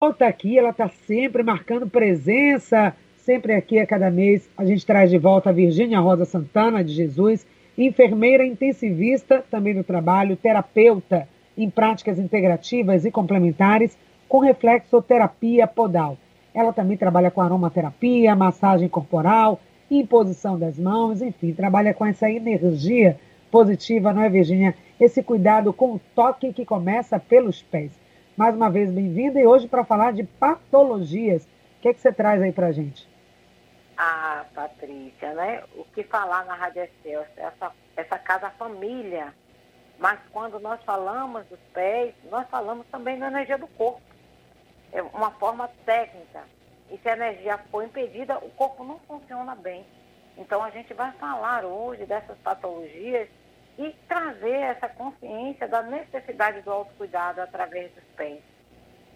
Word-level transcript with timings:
volta 0.00 0.28
aqui, 0.28 0.56
ela 0.56 0.70
está 0.70 0.88
sempre 0.88 1.42
marcando 1.42 1.90
presença, 1.90 2.94
sempre 3.16 3.52
aqui 3.52 3.80
a 3.80 3.86
cada 3.86 4.08
mês. 4.12 4.48
A 4.56 4.64
gente 4.64 4.86
traz 4.86 5.10
de 5.10 5.18
volta 5.18 5.50
a 5.50 5.52
Virgínia 5.52 5.98
Rosa 5.98 6.24
Santana 6.24 6.84
de 6.84 6.92
Jesus, 6.92 7.44
enfermeira 7.76 8.46
intensivista 8.46 9.44
também 9.50 9.74
no 9.74 9.82
trabalho, 9.82 10.36
terapeuta 10.36 11.28
em 11.56 11.68
práticas 11.68 12.16
integrativas 12.16 13.04
e 13.04 13.10
complementares 13.10 13.98
com 14.28 14.38
reflexoterapia 14.38 15.66
podal. 15.66 16.16
Ela 16.54 16.72
também 16.72 16.96
trabalha 16.96 17.30
com 17.32 17.40
aromaterapia, 17.40 18.36
massagem 18.36 18.88
corporal, 18.88 19.60
imposição 19.90 20.56
das 20.56 20.78
mãos, 20.78 21.20
enfim, 21.20 21.52
trabalha 21.52 21.92
com 21.92 22.06
essa 22.06 22.30
energia 22.30 23.18
positiva, 23.50 24.12
não 24.12 24.22
é, 24.22 24.28
Virginia? 24.28 24.76
Esse 25.00 25.24
cuidado 25.24 25.72
com 25.72 25.94
o 25.94 26.00
toque 26.14 26.52
que 26.52 26.64
começa 26.64 27.18
pelos 27.18 27.62
pés. 27.62 27.90
Mais 28.38 28.54
uma 28.54 28.70
vez, 28.70 28.88
bem-vinda 28.88 29.40
e 29.40 29.44
hoje 29.44 29.66
para 29.66 29.84
falar 29.84 30.12
de 30.12 30.22
patologias. 30.22 31.42
O 31.42 31.80
que, 31.80 31.88
é 31.88 31.92
que 31.92 31.98
você 31.98 32.12
traz 32.12 32.40
aí 32.40 32.52
para 32.52 32.70
gente? 32.70 33.04
Ah, 33.96 34.44
Patrícia, 34.54 35.34
né? 35.34 35.64
O 35.74 35.84
que 35.86 36.04
falar 36.04 36.44
na 36.44 36.54
Rádio 36.54 36.84
Excelsior, 36.84 37.26
essa, 37.36 37.72
essa 37.96 38.16
casa 38.16 38.48
família. 38.50 39.34
Mas 39.98 40.20
quando 40.30 40.60
nós 40.60 40.80
falamos 40.84 41.44
dos 41.46 41.58
pés, 41.74 42.14
nós 42.30 42.48
falamos 42.48 42.86
também 42.92 43.18
da 43.18 43.26
energia 43.26 43.58
do 43.58 43.66
corpo. 43.66 44.00
É 44.92 45.02
uma 45.02 45.32
forma 45.32 45.68
técnica. 45.84 46.44
E 46.92 46.96
se 46.96 47.08
a 47.08 47.14
energia 47.14 47.58
for 47.72 47.82
impedida, 47.82 48.38
o 48.38 48.50
corpo 48.50 48.84
não 48.84 49.00
funciona 49.00 49.56
bem. 49.56 49.84
Então 50.36 50.62
a 50.62 50.70
gente 50.70 50.94
vai 50.94 51.10
falar 51.14 51.64
hoje 51.64 52.06
dessas 52.06 52.38
patologias 52.38 53.28
e 53.78 53.94
trazer 54.08 54.56
essa 54.56 54.88
consciência 54.88 55.68
da 55.68 55.82
necessidade 55.82 56.60
do 56.62 56.72
autocuidado 56.72 57.40
através 57.40 57.92
dos 57.92 58.02
pés. 58.16 58.42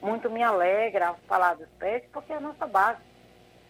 Muito 0.01 0.31
me 0.31 0.41
alegra 0.41 1.15
falar 1.27 1.55
dos 1.55 1.69
pés, 1.81 2.05
porque 2.13 2.33
é 2.33 2.37
a 2.37 2.41
nossa 2.41 2.65
base, 2.65 3.01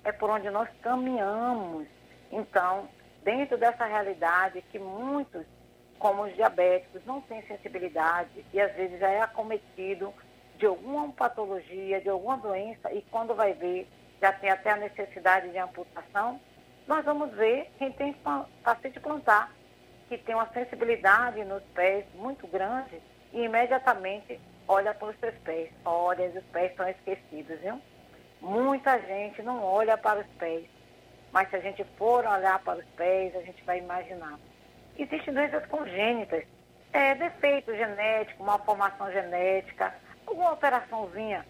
é 0.05 0.13
por 0.13 0.29
onde 0.29 0.51
nós 0.51 0.69
caminhamos. 0.83 1.89
Então, 2.31 2.89
dentro 3.25 3.57
dessa 3.57 3.87
realidade 3.87 4.61
que 4.71 4.79
muitos, 4.79 5.47
como 5.99 6.25
os 6.25 6.35
diabéticos, 6.35 7.03
não 7.07 7.23
têm 7.23 7.43
sensibilidade 7.47 8.45
e 8.53 8.61
às 8.61 8.75
vezes 8.75 9.01
já 9.01 9.09
é 9.09 9.23
acometido 9.23 10.13
de 10.59 10.67
alguma 10.67 11.11
patologia, 11.13 12.03
de 12.03 12.11
alguma 12.11 12.37
doença, 12.37 12.93
e 12.93 13.01
quando 13.11 13.35
vai 13.35 13.55
ver, 13.55 13.89
já 14.21 14.31
tem 14.31 14.51
até 14.51 14.71
a 14.71 14.77
necessidade 14.77 15.51
de 15.51 15.59
amputação, 15.59 16.39
nós 16.87 17.05
vamos 17.05 17.31
ver 17.33 17.71
quem 17.79 17.91
tem 17.93 18.15
paciente 18.63 19.01
plantar 19.01 19.51
que 20.19 20.25
tem 20.25 20.35
uma 20.35 20.49
sensibilidade 20.53 21.43
nos 21.45 21.63
pés 21.75 22.05
muito 22.15 22.47
grande 22.47 23.01
e 23.33 23.45
imediatamente 23.45 24.39
olha 24.69 24.93
para 24.93 25.09
os 25.09 25.19
seus 25.19 25.35
pés. 25.39 25.71
Olha, 25.87 26.29
os 26.29 26.45
pés 26.53 26.71
estão 26.71 26.87
esquecidos, 26.87 27.59
viu? 27.61 27.81
Muita 28.39 29.01
gente 29.01 29.43
não 29.43 29.65
olha 29.65 29.97
para 29.97 30.21
os 30.21 30.27
pés, 30.39 30.67
mas 31.33 31.49
se 31.49 31.57
a 31.57 31.61
gente 31.61 31.83
for 31.97 32.27
olhar 32.27 32.59
para 32.59 32.81
os 32.81 32.85
pés, 32.95 33.35
a 33.35 33.41
gente 33.41 33.65
vai 33.65 33.79
imaginar. 33.79 34.39
Existem 34.99 35.33
doenças 35.33 35.65
congênitas, 35.65 36.45
é, 36.93 37.15
defeito 37.15 37.75
genético, 37.75 38.45
malformação 38.45 39.11
genética, 39.11 39.95
alguma 40.27 40.51
alteraçãozinha, 40.51 41.47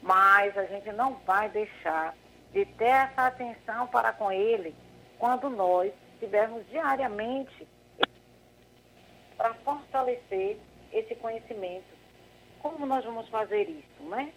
mas 0.00 0.56
a 0.56 0.64
gente 0.66 0.92
não 0.92 1.14
vai 1.26 1.48
deixar 1.48 2.14
de 2.52 2.64
ter 2.66 2.84
essa 2.84 3.26
atenção 3.26 3.88
para 3.88 4.12
com 4.12 4.30
ele 4.30 4.76
quando 5.18 5.50
nós 5.50 5.92
tivermos 6.20 6.64
diariamente 6.68 7.66
para 9.36 9.54
fortalecer 9.54 10.58
esse 10.92 11.14
conhecimento. 11.16 11.84
Como 12.60 12.86
nós 12.86 13.04
vamos 13.04 13.28
fazer 13.28 13.68
isso, 13.68 14.02
né? 14.08 14.32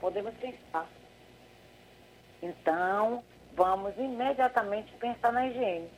Podemos 0.00 0.34
pensar. 0.34 0.86
Então, 2.42 3.22
vamos 3.54 3.96
imediatamente 3.96 4.92
pensar 4.94 5.32
na 5.32 5.46
higiene. 5.46 5.88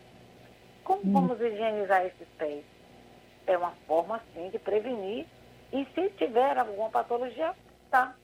Como 0.85 1.01
hum. 1.05 1.13
vamos 1.13 1.41
higienizar 1.41 2.05
esses 2.05 2.29
pés? 2.37 2.65
É 3.47 3.57
uma 3.57 3.73
forma, 3.87 4.21
sim, 4.35 4.51
de 4.51 4.59
prevenir. 4.59 5.27
E 5.73 5.87
se 5.95 6.11
tiver 6.11 6.57
alguma 6.59 6.91
patologia, 6.91 7.55
tá. 7.91 8.15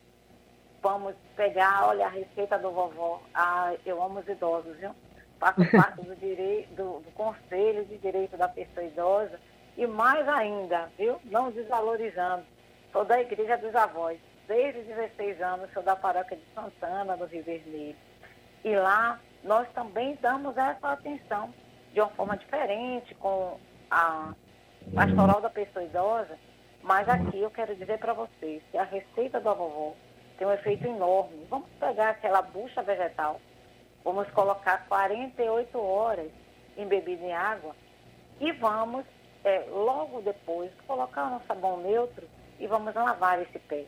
Vamos 0.82 1.14
pegar, 1.36 1.88
olha, 1.88 2.06
a 2.06 2.10
receita 2.10 2.58
do 2.58 2.70
vovó. 2.70 3.20
Ah, 3.34 3.74
eu 3.84 4.02
amo 4.02 4.20
os 4.20 4.28
idosos, 4.28 4.76
viu? 4.76 4.94
Faço 5.38 5.60
parte 5.72 6.02
do, 6.02 6.14
direito, 6.16 6.74
do, 6.74 7.00
do 7.00 7.10
Conselho 7.12 7.84
de 7.86 7.98
Direito 7.98 8.36
da 8.36 8.48
Pessoa 8.48 8.86
Idosa 8.86 9.40
e 9.76 9.86
mais 9.86 10.26
ainda, 10.28 10.90
viu? 10.98 11.20
Não 11.24 11.50
desvalorizando. 11.50 12.44
Sou 12.92 13.04
da 13.04 13.20
Igreja 13.20 13.56
dos 13.56 13.74
Avós. 13.74 14.18
Desde 14.46 14.82
16 14.82 15.40
anos 15.40 15.72
sou 15.72 15.82
da 15.82 15.94
paróquia 15.94 16.36
de 16.36 16.42
Santana, 16.54 17.16
do 17.16 17.26
Rio 17.26 17.44
Vermelho. 17.44 17.96
E 18.64 18.74
lá 18.74 19.20
nós 19.44 19.68
também 19.72 20.18
damos 20.20 20.56
essa 20.56 20.92
atenção 20.92 21.54
de 21.92 22.00
uma 22.00 22.10
forma 22.10 22.36
diferente 22.36 23.14
com 23.14 23.58
a 23.90 24.34
pastoral 24.94 25.40
da 25.40 25.50
pessoa 25.50 25.84
idosa. 25.84 26.36
Mas 26.82 27.08
aqui 27.08 27.40
eu 27.40 27.50
quero 27.50 27.74
dizer 27.76 27.98
para 27.98 28.12
vocês 28.12 28.62
que 28.70 28.78
a 28.78 28.84
receita 28.84 29.40
da 29.40 29.52
vovó 29.52 29.94
tem 30.38 30.46
um 30.46 30.52
efeito 30.52 30.86
enorme. 30.86 31.46
Vamos 31.48 31.68
pegar 31.78 32.10
aquela 32.10 32.42
bucha 32.42 32.82
vegetal, 32.82 33.40
vamos 34.02 34.28
colocar 34.30 34.86
48 34.88 35.78
horas 35.78 36.30
embebida 36.76 37.24
em 37.24 37.32
água 37.32 37.74
e 38.40 38.50
vamos 38.52 39.04
é, 39.44 39.64
logo 39.70 40.20
depois, 40.20 40.70
colocar 40.86 41.26
um 41.26 41.40
sabão 41.46 41.78
neutro 41.78 42.26
e 42.58 42.66
vamos 42.66 42.94
lavar 42.94 43.40
esse 43.40 43.58
pé. 43.58 43.84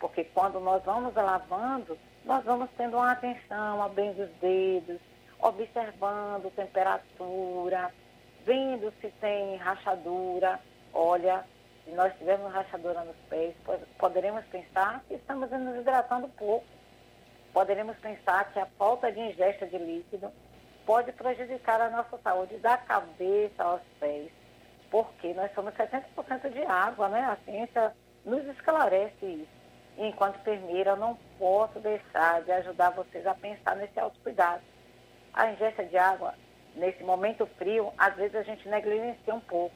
Porque 0.00 0.24
quando 0.24 0.60
nós 0.60 0.82
vamos 0.84 1.14
lavando, 1.14 1.98
nós 2.24 2.44
vamos 2.44 2.68
tendo 2.76 2.96
uma 2.96 3.12
atenção, 3.12 3.82
abrindo 3.82 4.22
os 4.22 4.30
dedos, 4.40 5.00
observando 5.40 6.52
temperatura, 6.54 7.92
vendo 8.44 8.92
se 9.00 9.08
tem 9.20 9.56
rachadura. 9.56 10.60
Olha, 10.92 11.44
se 11.84 11.90
nós 11.92 12.12
tivermos 12.18 12.52
rachadura 12.52 13.04
nos 13.04 13.16
pés, 13.28 13.54
poderemos 13.98 14.44
pensar 14.46 15.02
que 15.06 15.14
estamos 15.14 15.50
nos 15.50 15.76
hidratando 15.76 16.28
pouco. 16.30 16.66
Poderemos 17.52 17.96
pensar 17.98 18.52
que 18.52 18.58
a 18.58 18.66
falta 18.78 19.10
de 19.10 19.20
ingesta 19.20 19.66
de 19.66 19.78
líquido 19.78 20.30
pode 20.84 21.12
prejudicar 21.12 21.80
a 21.80 21.90
nossa 21.90 22.18
saúde 22.18 22.56
da 22.58 22.76
cabeça 22.76 23.62
aos 23.62 23.82
pés 23.98 24.30
porque 24.90 25.34
nós 25.34 25.52
somos 25.54 25.74
70% 25.74 26.50
de 26.50 26.62
água, 26.62 27.08
né? 27.08 27.20
A 27.20 27.36
ciência 27.44 27.92
nos 28.24 28.44
esclarece 28.46 29.24
isso. 29.24 29.58
E 29.96 30.06
enquanto 30.06 30.38
enfermeira, 30.38 30.90
eu 30.90 30.96
não 30.96 31.18
posso 31.38 31.78
deixar 31.80 32.42
de 32.42 32.52
ajudar 32.52 32.90
vocês 32.90 33.26
a 33.26 33.34
pensar 33.34 33.76
nesse 33.76 33.98
autocuidado. 33.98 34.62
A 35.34 35.50
ingesta 35.50 35.84
de 35.84 35.98
água, 35.98 36.34
nesse 36.74 37.02
momento 37.02 37.46
frio, 37.58 37.92
às 37.98 38.14
vezes 38.14 38.36
a 38.36 38.42
gente 38.42 38.68
negligencia 38.68 39.34
um 39.34 39.40
pouco, 39.40 39.74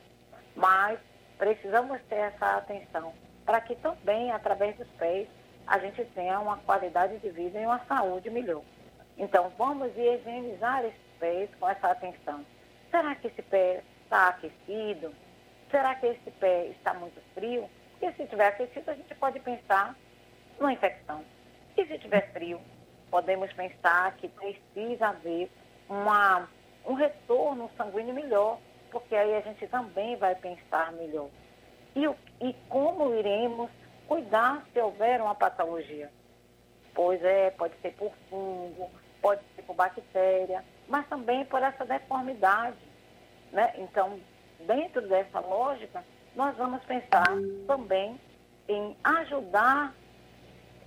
mas 0.54 0.98
precisamos 1.38 2.00
ter 2.08 2.16
essa 2.16 2.56
atenção 2.56 3.12
para 3.44 3.60
que 3.60 3.74
também, 3.76 4.30
através 4.30 4.76
dos 4.76 4.88
pés, 4.92 5.28
a 5.66 5.78
gente 5.78 6.04
tenha 6.06 6.38
uma 6.40 6.58
qualidade 6.58 7.18
de 7.18 7.30
vida 7.30 7.60
e 7.60 7.66
uma 7.66 7.80
saúde 7.86 8.30
melhor. 8.30 8.62
Então, 9.18 9.52
vamos 9.58 9.90
higienizar 9.96 10.84
esses 10.84 11.00
pés 11.18 11.50
com 11.58 11.68
essa 11.68 11.88
atenção. 11.88 12.44
Será 12.90 13.14
que 13.14 13.26
esse 13.26 13.42
pé 13.42 13.82
está 14.12 14.28
aquecido? 14.28 15.14
Será 15.70 15.94
que 15.94 16.06
esse 16.06 16.30
pé 16.32 16.66
está 16.66 16.92
muito 16.92 17.18
frio? 17.34 17.68
E 18.02 18.12
se 18.12 18.24
estiver 18.24 18.48
aquecido, 18.48 18.90
a 18.90 18.94
gente 18.94 19.14
pode 19.14 19.40
pensar 19.40 19.96
numa 20.60 20.72
infecção. 20.74 21.24
E 21.78 21.86
se 21.86 21.94
estiver 21.94 22.30
frio, 22.32 22.60
podemos 23.10 23.50
pensar 23.54 24.14
que 24.16 24.28
precisa 24.28 25.08
haver 25.08 25.50
uma, 25.88 26.46
um 26.84 26.92
retorno 26.92 27.70
sanguíneo 27.78 28.14
melhor, 28.14 28.58
porque 28.90 29.16
aí 29.16 29.34
a 29.34 29.40
gente 29.40 29.66
também 29.68 30.14
vai 30.16 30.34
pensar 30.34 30.92
melhor. 30.92 31.30
E, 31.96 32.04
e 32.46 32.52
como 32.68 33.14
iremos 33.14 33.70
cuidar 34.06 34.62
se 34.74 34.78
houver 34.80 35.22
uma 35.22 35.34
patologia? 35.34 36.10
Pois 36.94 37.22
é, 37.24 37.50
pode 37.52 37.74
ser 37.80 37.94
por 37.94 38.12
fungo, 38.28 38.90
pode 39.22 39.40
ser 39.56 39.62
por 39.62 39.74
bactéria, 39.74 40.62
mas 40.86 41.08
também 41.08 41.46
por 41.46 41.62
essa 41.62 41.86
deformidade 41.86 42.91
né? 43.52 43.72
Então, 43.76 44.18
dentro 44.66 45.06
dessa 45.06 45.40
lógica, 45.40 46.02
nós 46.34 46.56
vamos 46.56 46.82
pensar 46.84 47.26
também 47.66 48.18
em 48.68 48.96
ajudar 49.04 49.94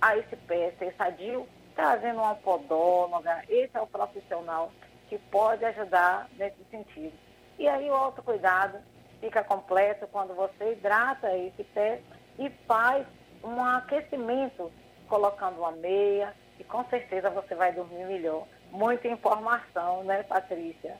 a 0.00 0.16
esse 0.16 0.36
pé 0.36 0.72
ser 0.78 0.94
sadio, 0.96 1.46
trazendo 1.74 2.20
uma 2.20 2.34
podóloga, 2.34 3.44
esse 3.48 3.76
é 3.76 3.80
o 3.80 3.86
profissional 3.86 4.72
que 5.08 5.18
pode 5.18 5.64
ajudar 5.64 6.28
nesse 6.36 6.62
sentido. 6.70 7.12
E 7.58 7.68
aí 7.68 7.88
o 7.88 7.94
autocuidado 7.94 8.78
fica 9.20 9.42
completo 9.44 10.06
quando 10.08 10.34
você 10.34 10.72
hidrata 10.72 11.34
esse 11.36 11.64
pé 11.64 12.00
e 12.38 12.50
faz 12.66 13.06
um 13.42 13.62
aquecimento 13.64 14.70
colocando 15.08 15.58
uma 15.58 15.72
meia 15.72 16.34
e 16.58 16.64
com 16.64 16.84
certeza 16.86 17.30
você 17.30 17.54
vai 17.54 17.72
dormir 17.72 18.04
melhor. 18.06 18.46
Muita 18.70 19.08
informação, 19.08 20.02
né, 20.04 20.22
Patrícia? 20.24 20.96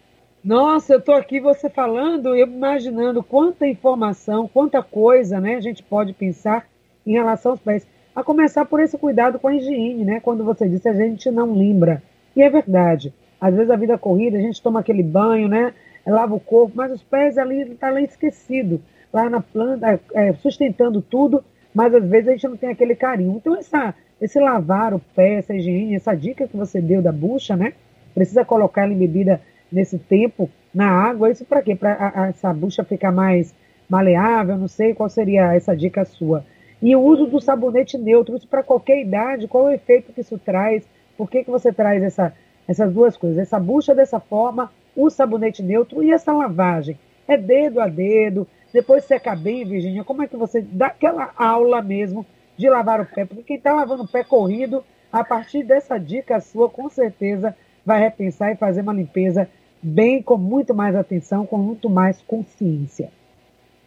Nossa, 0.47 0.93
eu 0.93 1.01
estou 1.01 1.17
aqui 1.17 1.41
você 1.41 1.69
falando, 1.69 2.29
eu 2.37 2.47
imaginando 2.47 3.21
quanta 3.21 3.67
informação, 3.67 4.47
quanta 4.47 4.81
coisa 4.81 5.41
né, 5.41 5.57
a 5.57 5.61
gente 5.61 5.83
pode 5.83 6.13
pensar 6.13 6.69
em 7.05 7.15
relação 7.15 7.51
aos 7.51 7.61
pés. 7.61 7.85
a 8.15 8.23
começar 8.23 8.65
por 8.65 8.79
esse 8.79 8.97
cuidado 8.97 9.41
com 9.41 9.49
a 9.49 9.57
higiene, 9.57 10.05
né? 10.05 10.21
Quando 10.21 10.45
você 10.45 10.69
disse 10.69 10.89
a 10.89 10.95
gente 10.95 11.33
não 11.33 11.53
lembra. 11.53 12.01
E 12.37 12.43
é 12.43 12.49
verdade. 12.49 13.13
Às 13.41 13.57
vezes 13.57 13.71
a 13.73 13.77
vida 13.77 13.99
corrida, 13.99 14.39
a 14.39 14.41
gente 14.41 14.63
toma 14.63 14.79
aquele 14.79 15.03
banho, 15.03 15.49
né? 15.49 15.75
Lava 16.07 16.37
o 16.37 16.39
corpo, 16.39 16.75
mas 16.77 16.93
os 16.93 17.03
pés 17.03 17.37
ali 17.39 17.63
está 17.63 17.91
lá 17.91 18.01
esquecido, 18.01 18.81
lá 19.13 19.29
na 19.29 19.41
planta, 19.41 19.99
é, 20.15 20.33
sustentando 20.35 21.03
tudo, 21.03 21.43
mas 21.75 21.93
às 21.93 22.09
vezes 22.09 22.29
a 22.29 22.33
gente 22.33 22.47
não 22.47 22.57
tem 22.57 22.71
aquele 22.71 22.95
carinho. 22.95 23.35
Então 23.37 23.57
essa, 23.57 23.97
esse 24.21 24.39
lavar 24.39 24.95
o 24.95 25.01
pé, 25.01 25.39
essa 25.39 25.57
higiene, 25.57 25.97
essa 25.97 26.15
dica 26.15 26.47
que 26.47 26.57
você 26.57 26.81
deu 26.81 27.03
da 27.03 27.11
bucha, 27.11 27.57
né? 27.57 27.73
Precisa 28.15 28.45
colocar 28.45 28.85
ela 28.85 28.93
em 28.93 28.99
bebida 28.99 29.41
nesse 29.71 29.99
tempo 29.99 30.51
na 30.75 30.89
água. 30.89 31.31
Isso 31.31 31.45
para 31.45 31.63
quê? 31.63 31.75
Para 31.75 32.29
essa 32.29 32.53
bucha 32.53 32.85
ficar 32.85 33.13
mais 33.13 33.55
maleável? 33.89 34.57
Não 34.57 34.69
sei 34.69 34.95
qual 34.95 35.09
seria 35.09 35.55
essa 35.55 35.77
dica 35.77 36.05
sua. 36.05 36.45
E 36.81 36.95
o 36.95 37.01
uso 37.01 37.27
do 37.27 37.41
sabonete 37.41 37.97
neutro, 37.97 38.37
isso 38.37 38.47
para 38.47 38.63
qualquer 38.63 39.01
idade, 39.01 39.49
qual 39.49 39.65
o 39.65 39.71
efeito 39.71 40.13
que 40.13 40.21
isso 40.21 40.39
traz? 40.39 40.85
Por 41.17 41.31
que, 41.31 41.45
que 41.45 41.51
você 41.51 41.73
traz 41.73 42.03
essa, 42.03 42.35
essas 42.69 42.93
duas 42.93 43.17
coisas? 43.17 43.39
Essa 43.39 43.59
bucha 43.59 43.95
dessa 43.95 44.21
forma, 44.21 44.71
o 44.95 45.09
sabonete 45.09 45.63
neutro 45.63 46.03
e 46.03 46.13
essa 46.13 46.33
lavagem. 46.33 46.99
É 47.27 47.37
dedo 47.37 47.81
a 47.81 47.89
dedo, 47.89 48.47
depois 48.73 49.05
seca 49.05 49.35
bem, 49.35 49.65
Virginia. 49.65 50.05
Como 50.05 50.23
é 50.23 50.29
que 50.29 50.37
você 50.37 50.61
dá 50.61 50.89
aquela 50.89 51.33
aula 51.37 51.81
mesmo 51.81 52.27
de 52.57 52.69
lavar 52.69 53.01
o 53.01 53.07
pé? 53.07 53.25
Porque 53.25 53.43
quem 53.43 53.57
está 53.57 53.73
lavando 53.73 54.03
o 54.03 54.09
pé 54.09 54.23
corrido, 54.23 54.85
a 55.11 55.25
partir 55.25 55.63
dessa 55.63 55.99
dica 55.99 56.41
sua, 56.41 56.69
com 56.69 56.89
certeza 56.91 57.57
vai 57.87 58.01
repensar 58.01 58.51
e 58.51 58.57
fazer 58.57 58.81
uma 58.81 58.93
limpeza 58.93 59.49
bem, 59.81 60.21
com 60.21 60.37
muito 60.37 60.75
mais 60.75 60.97
atenção, 60.97 61.47
com 61.47 61.57
muito 61.57 61.89
mais 61.89 62.21
consciência. 62.23 63.13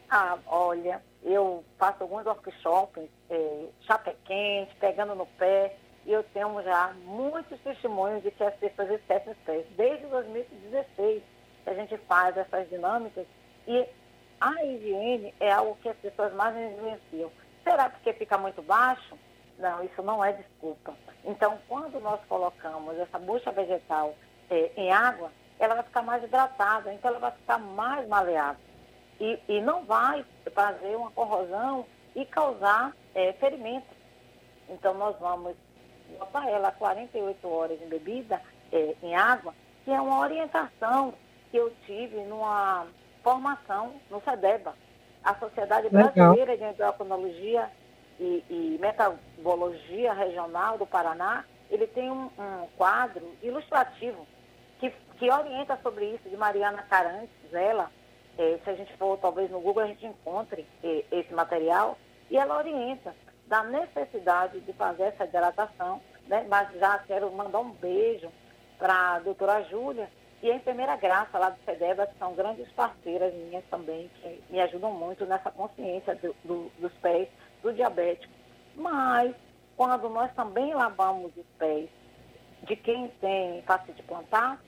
Ah, 0.09 0.37
olha, 0.47 1.01
eu 1.23 1.63
faço 1.77 2.03
alguns 2.03 2.25
workshops, 2.25 3.03
é, 3.29 3.65
chapé 3.81 4.15
quente, 4.23 4.73
pegando 4.79 5.13
no 5.13 5.25
pé, 5.25 5.75
e 6.05 6.13
eu 6.13 6.23
tenho 6.33 6.63
já 6.63 6.93
muitos 7.05 7.59
testemunhos 7.59 8.23
de 8.23 8.31
que 8.31 8.43
as 8.43 8.55
pessoas 8.55 8.89
esquecem 8.91 9.33
os 9.33 9.37
pés. 9.39 9.65
Desde 9.75 10.05
2016 10.07 11.21
que 11.63 11.69
a 11.69 11.73
gente 11.73 11.97
faz 12.07 12.37
essas 12.37 12.69
dinâmicas 12.69 13.27
e 13.67 13.85
a 14.39 14.63
higiene 14.63 15.33
é 15.39 15.51
algo 15.51 15.77
que 15.81 15.89
as 15.89 15.97
pessoas 15.97 16.33
mais 16.33 16.55
negligenciam. 16.55 17.29
Será 17.63 17.89
porque 17.89 18.13
fica 18.13 18.37
muito 18.37 18.61
baixo? 18.61 19.17
Não, 19.59 19.83
isso 19.83 20.01
não 20.01 20.23
é 20.23 20.31
desculpa. 20.33 20.93
Então, 21.25 21.59
quando 21.67 21.99
nós 21.99 22.19
colocamos 22.27 22.97
essa 22.97 23.19
bucha 23.19 23.51
vegetal 23.51 24.15
é, 24.49 24.71
em 24.77 24.91
água, 24.91 25.31
ela 25.59 25.75
vai 25.75 25.83
ficar 25.83 26.01
mais 26.01 26.23
hidratada, 26.23 26.93
então 26.93 27.11
ela 27.11 27.19
vai 27.19 27.31
ficar 27.31 27.57
mais 27.57 28.07
maleável 28.07 28.61
e, 29.19 29.37
e 29.49 29.61
não 29.61 29.83
vai 29.83 30.25
fazer 30.53 30.95
uma 30.95 31.11
corrosão 31.11 31.85
e 32.15 32.25
causar 32.25 32.95
é, 33.13 33.33
ferimento. 33.33 33.87
Então, 34.69 34.93
nós 34.93 35.17
vamos 35.19 35.55
botar 36.17 36.49
ela 36.49 36.71
48 36.71 37.47
horas 37.47 37.81
em 37.81 37.89
bebida, 37.89 38.41
é, 38.71 38.95
em 39.03 39.13
água, 39.13 39.53
que 39.83 39.91
é 39.91 39.99
uma 39.99 40.19
orientação 40.19 41.13
que 41.51 41.57
eu 41.57 41.73
tive 41.85 42.17
numa 42.23 42.87
formação 43.21 43.93
no 44.09 44.21
SEDEBA, 44.21 44.73
a 45.23 45.35
Sociedade 45.35 45.89
Brasileira 45.89 46.55
de 46.55 46.63
Endocrinologia 46.63 47.69
e, 48.19 48.43
e, 48.49 48.77
Metabologia 48.79 50.13
Regional 50.13 50.77
do 50.77 50.85
Paraná, 50.85 51.45
ele 51.69 51.87
tem 51.87 52.11
um, 52.11 52.29
um 52.37 52.67
quadro 52.77 53.35
ilustrativo 53.41 54.27
que, 54.79 54.91
que 55.17 55.31
orienta 55.31 55.77
sobre 55.81 56.05
isso, 56.05 56.29
de 56.29 56.35
Mariana 56.35 56.83
Carantes, 56.83 57.29
ela, 57.53 57.89
é, 58.37 58.59
se 58.63 58.69
a 58.69 58.75
gente 58.75 58.95
for 58.97 59.17
talvez 59.17 59.49
no 59.49 59.59
Google 59.59 59.83
a 59.83 59.87
gente 59.87 60.05
encontre 60.05 60.65
é, 60.83 61.05
esse 61.11 61.33
material, 61.33 61.97
e 62.29 62.37
ela 62.37 62.57
orienta 62.57 63.15
da 63.47 63.63
necessidade 63.63 64.59
de 64.59 64.73
fazer 64.73 65.03
essa 65.03 65.25
hidratação, 65.25 66.01
né? 66.27 66.45
mas 66.47 66.71
já 66.79 66.99
quero 66.99 67.31
mandar 67.31 67.59
um 67.59 67.71
beijo 67.71 68.29
para 68.77 69.15
a 69.15 69.19
doutora 69.19 69.63
Júlia 69.63 70.09
e 70.41 70.49
a 70.49 70.55
enfermeira 70.55 70.95
Graça 70.95 71.37
lá 71.37 71.49
do 71.49 71.59
FEDEBA, 71.63 72.07
que 72.07 72.17
são 72.17 72.33
grandes 72.33 72.71
parceiras 72.71 73.33
minhas 73.33 73.63
também, 73.69 74.09
que 74.21 74.41
me 74.49 74.61
ajudam 74.61 74.91
muito 74.91 75.25
nessa 75.25 75.51
consciência 75.51 76.15
do, 76.15 76.35
do, 76.45 76.71
dos 76.79 76.93
pés 77.01 77.27
do 77.61 77.73
diabético. 77.73 78.33
Mas, 78.75 79.35
quando 79.75 80.09
nós 80.09 80.33
também 80.33 80.73
lavamos 80.73 81.31
os 81.35 81.45
pés 81.57 81.89
de 82.63 82.75
quem 82.75 83.07
tem 83.21 83.61
facite 83.63 84.01
plantar, 84.03 84.61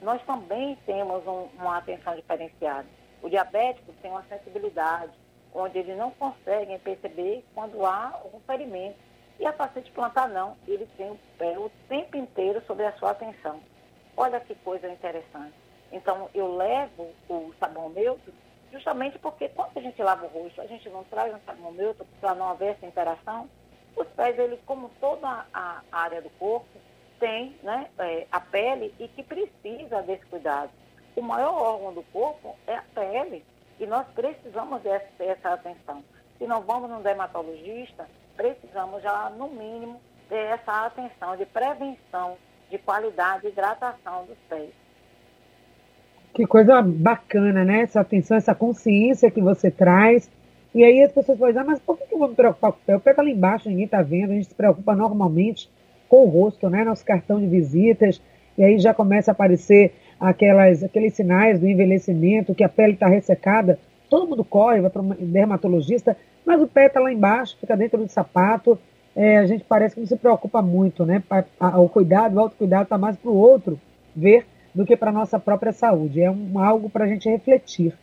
nós 0.00 0.22
também 0.24 0.76
temos 0.84 1.26
um, 1.26 1.48
uma 1.58 1.78
atenção 1.78 2.14
diferenciada. 2.14 2.86
O 3.22 3.28
diabético 3.28 3.92
tem 4.02 4.10
uma 4.10 4.24
sensibilidade, 4.24 5.12
onde 5.54 5.78
eles 5.78 5.96
não 5.96 6.10
conseguem 6.12 6.78
perceber 6.78 7.44
quando 7.54 7.84
há 7.84 8.20
um 8.34 8.40
ferimento. 8.40 8.98
E 9.38 9.46
a 9.46 9.52
paciente 9.52 9.90
plantar 9.92 10.28
não, 10.28 10.56
ele 10.66 10.86
tem 10.96 11.10
o 11.10 11.18
pé 11.38 11.58
o 11.58 11.70
tempo 11.88 12.16
inteiro 12.16 12.62
sobre 12.66 12.86
a 12.86 12.92
sua 12.94 13.10
atenção. 13.10 13.60
Olha 14.16 14.40
que 14.40 14.54
coisa 14.56 14.88
interessante. 14.88 15.54
Então, 15.90 16.28
eu 16.34 16.56
levo 16.56 17.10
o 17.28 17.52
sabão 17.58 17.90
neutro 17.90 18.32
justamente 18.72 19.18
porque 19.18 19.48
quando 19.50 19.76
a 19.76 19.80
gente 19.80 20.02
lava 20.02 20.24
o 20.26 20.28
rosto, 20.28 20.60
a 20.60 20.66
gente 20.66 20.88
não 20.88 21.04
traz 21.04 21.34
um 21.62 21.72
neutro 21.72 22.06
para 22.20 22.34
não 22.34 22.48
haver 22.48 22.70
essa 22.70 22.86
interação. 22.86 23.48
Os 23.94 24.06
pés, 24.08 24.38
eles, 24.38 24.58
como 24.64 24.90
toda 25.00 25.46
a 25.52 25.82
área 25.92 26.22
do 26.22 26.30
corpo, 26.30 26.66
tem 27.20 27.54
né, 27.62 27.88
é, 27.98 28.26
a 28.32 28.40
pele 28.40 28.94
e 28.98 29.06
que 29.08 29.22
precisa 29.22 30.02
desse 30.02 30.26
cuidado 30.26 30.70
o 31.14 31.22
maior 31.22 31.54
órgão 31.54 31.92
do 31.92 32.02
corpo 32.04 32.56
é 32.66 32.76
a 32.76 32.84
pele 32.94 33.44
e 33.78 33.86
nós 33.86 34.06
precisamos 34.14 34.82
ter 34.82 35.02
essa 35.18 35.52
atenção. 35.52 36.02
Se 36.38 36.46
não 36.46 36.62
vamos 36.62 36.90
no 36.90 37.02
dermatologista, 37.02 38.08
precisamos 38.36 39.02
já, 39.02 39.30
no 39.30 39.48
mínimo, 39.48 40.00
ter 40.28 40.52
essa 40.52 40.86
atenção 40.86 41.36
de 41.36 41.44
prevenção, 41.46 42.38
de 42.70 42.78
qualidade 42.78 43.42
de 43.42 43.48
hidratação 43.48 44.24
dos 44.24 44.38
pés. 44.48 44.72
Que 46.34 46.46
coisa 46.46 46.80
bacana, 46.80 47.64
né? 47.64 47.82
Essa 47.82 48.00
atenção, 48.00 48.36
essa 48.36 48.54
consciência 48.54 49.30
que 49.30 49.40
você 49.40 49.70
traz. 49.70 50.30
E 50.74 50.82
aí 50.82 51.02
as 51.02 51.12
pessoas 51.12 51.38
dizer, 51.38 51.58
ah, 51.58 51.64
mas 51.64 51.78
por 51.78 51.98
que 51.98 52.14
eu 52.14 52.18
vou 52.18 52.28
me 52.28 52.34
preocupar 52.34 52.72
com 52.72 52.78
o 52.78 52.82
pé? 52.86 52.96
O 52.96 53.00
pé 53.00 53.10
está 53.10 53.22
lá 53.22 53.28
embaixo, 53.28 53.68
ninguém 53.68 53.84
está 53.84 54.00
vendo, 54.00 54.30
a 54.30 54.34
gente 54.34 54.48
se 54.48 54.54
preocupa 54.54 54.96
normalmente 54.96 55.68
com 56.08 56.24
o 56.24 56.28
rosto, 56.28 56.70
né? 56.70 56.84
Nosso 56.84 57.04
cartão 57.04 57.38
de 57.38 57.46
visitas, 57.46 58.22
e 58.56 58.64
aí 58.64 58.78
já 58.78 58.94
começa 58.94 59.30
a 59.30 59.32
aparecer 59.32 59.92
aquelas, 60.18 60.82
aqueles 60.82 61.12
sinais 61.12 61.60
do 61.60 61.68
envelhecimento, 61.68 62.54
que 62.54 62.64
a 62.64 62.68
pele 62.68 62.94
está 62.94 63.06
ressecada, 63.06 63.78
todo 64.08 64.26
mundo 64.26 64.44
corre, 64.44 64.80
vai 64.80 64.90
para 64.90 65.02
um 65.02 65.10
dermatologista, 65.10 66.16
mas 66.46 66.62
o 66.62 66.66
pé 66.66 66.86
está 66.86 67.00
lá 67.00 67.12
embaixo, 67.12 67.56
fica 67.60 67.76
dentro 67.76 67.98
do 67.98 68.08
sapato. 68.08 68.78
É, 69.14 69.36
a 69.36 69.46
gente 69.46 69.64
parece 69.64 69.94
que 69.94 70.00
não 70.00 70.08
se 70.08 70.16
preocupa 70.16 70.62
muito, 70.62 71.04
né? 71.04 71.22
O 71.78 71.88
cuidado, 71.88 72.36
o 72.36 72.40
autocuidado 72.40 72.84
está 72.84 72.96
mais 72.96 73.16
para 73.16 73.30
o 73.30 73.36
outro 73.36 73.78
ver 74.16 74.46
do 74.74 74.84
que 74.84 74.96
para 74.96 75.10
a 75.10 75.14
nossa 75.14 75.38
própria 75.38 75.72
saúde. 75.72 76.20
É 76.20 76.30
um, 76.30 76.58
algo 76.58 76.88
para 76.88 77.04
a 77.04 77.08
gente 77.08 77.28
refletir. 77.28 77.94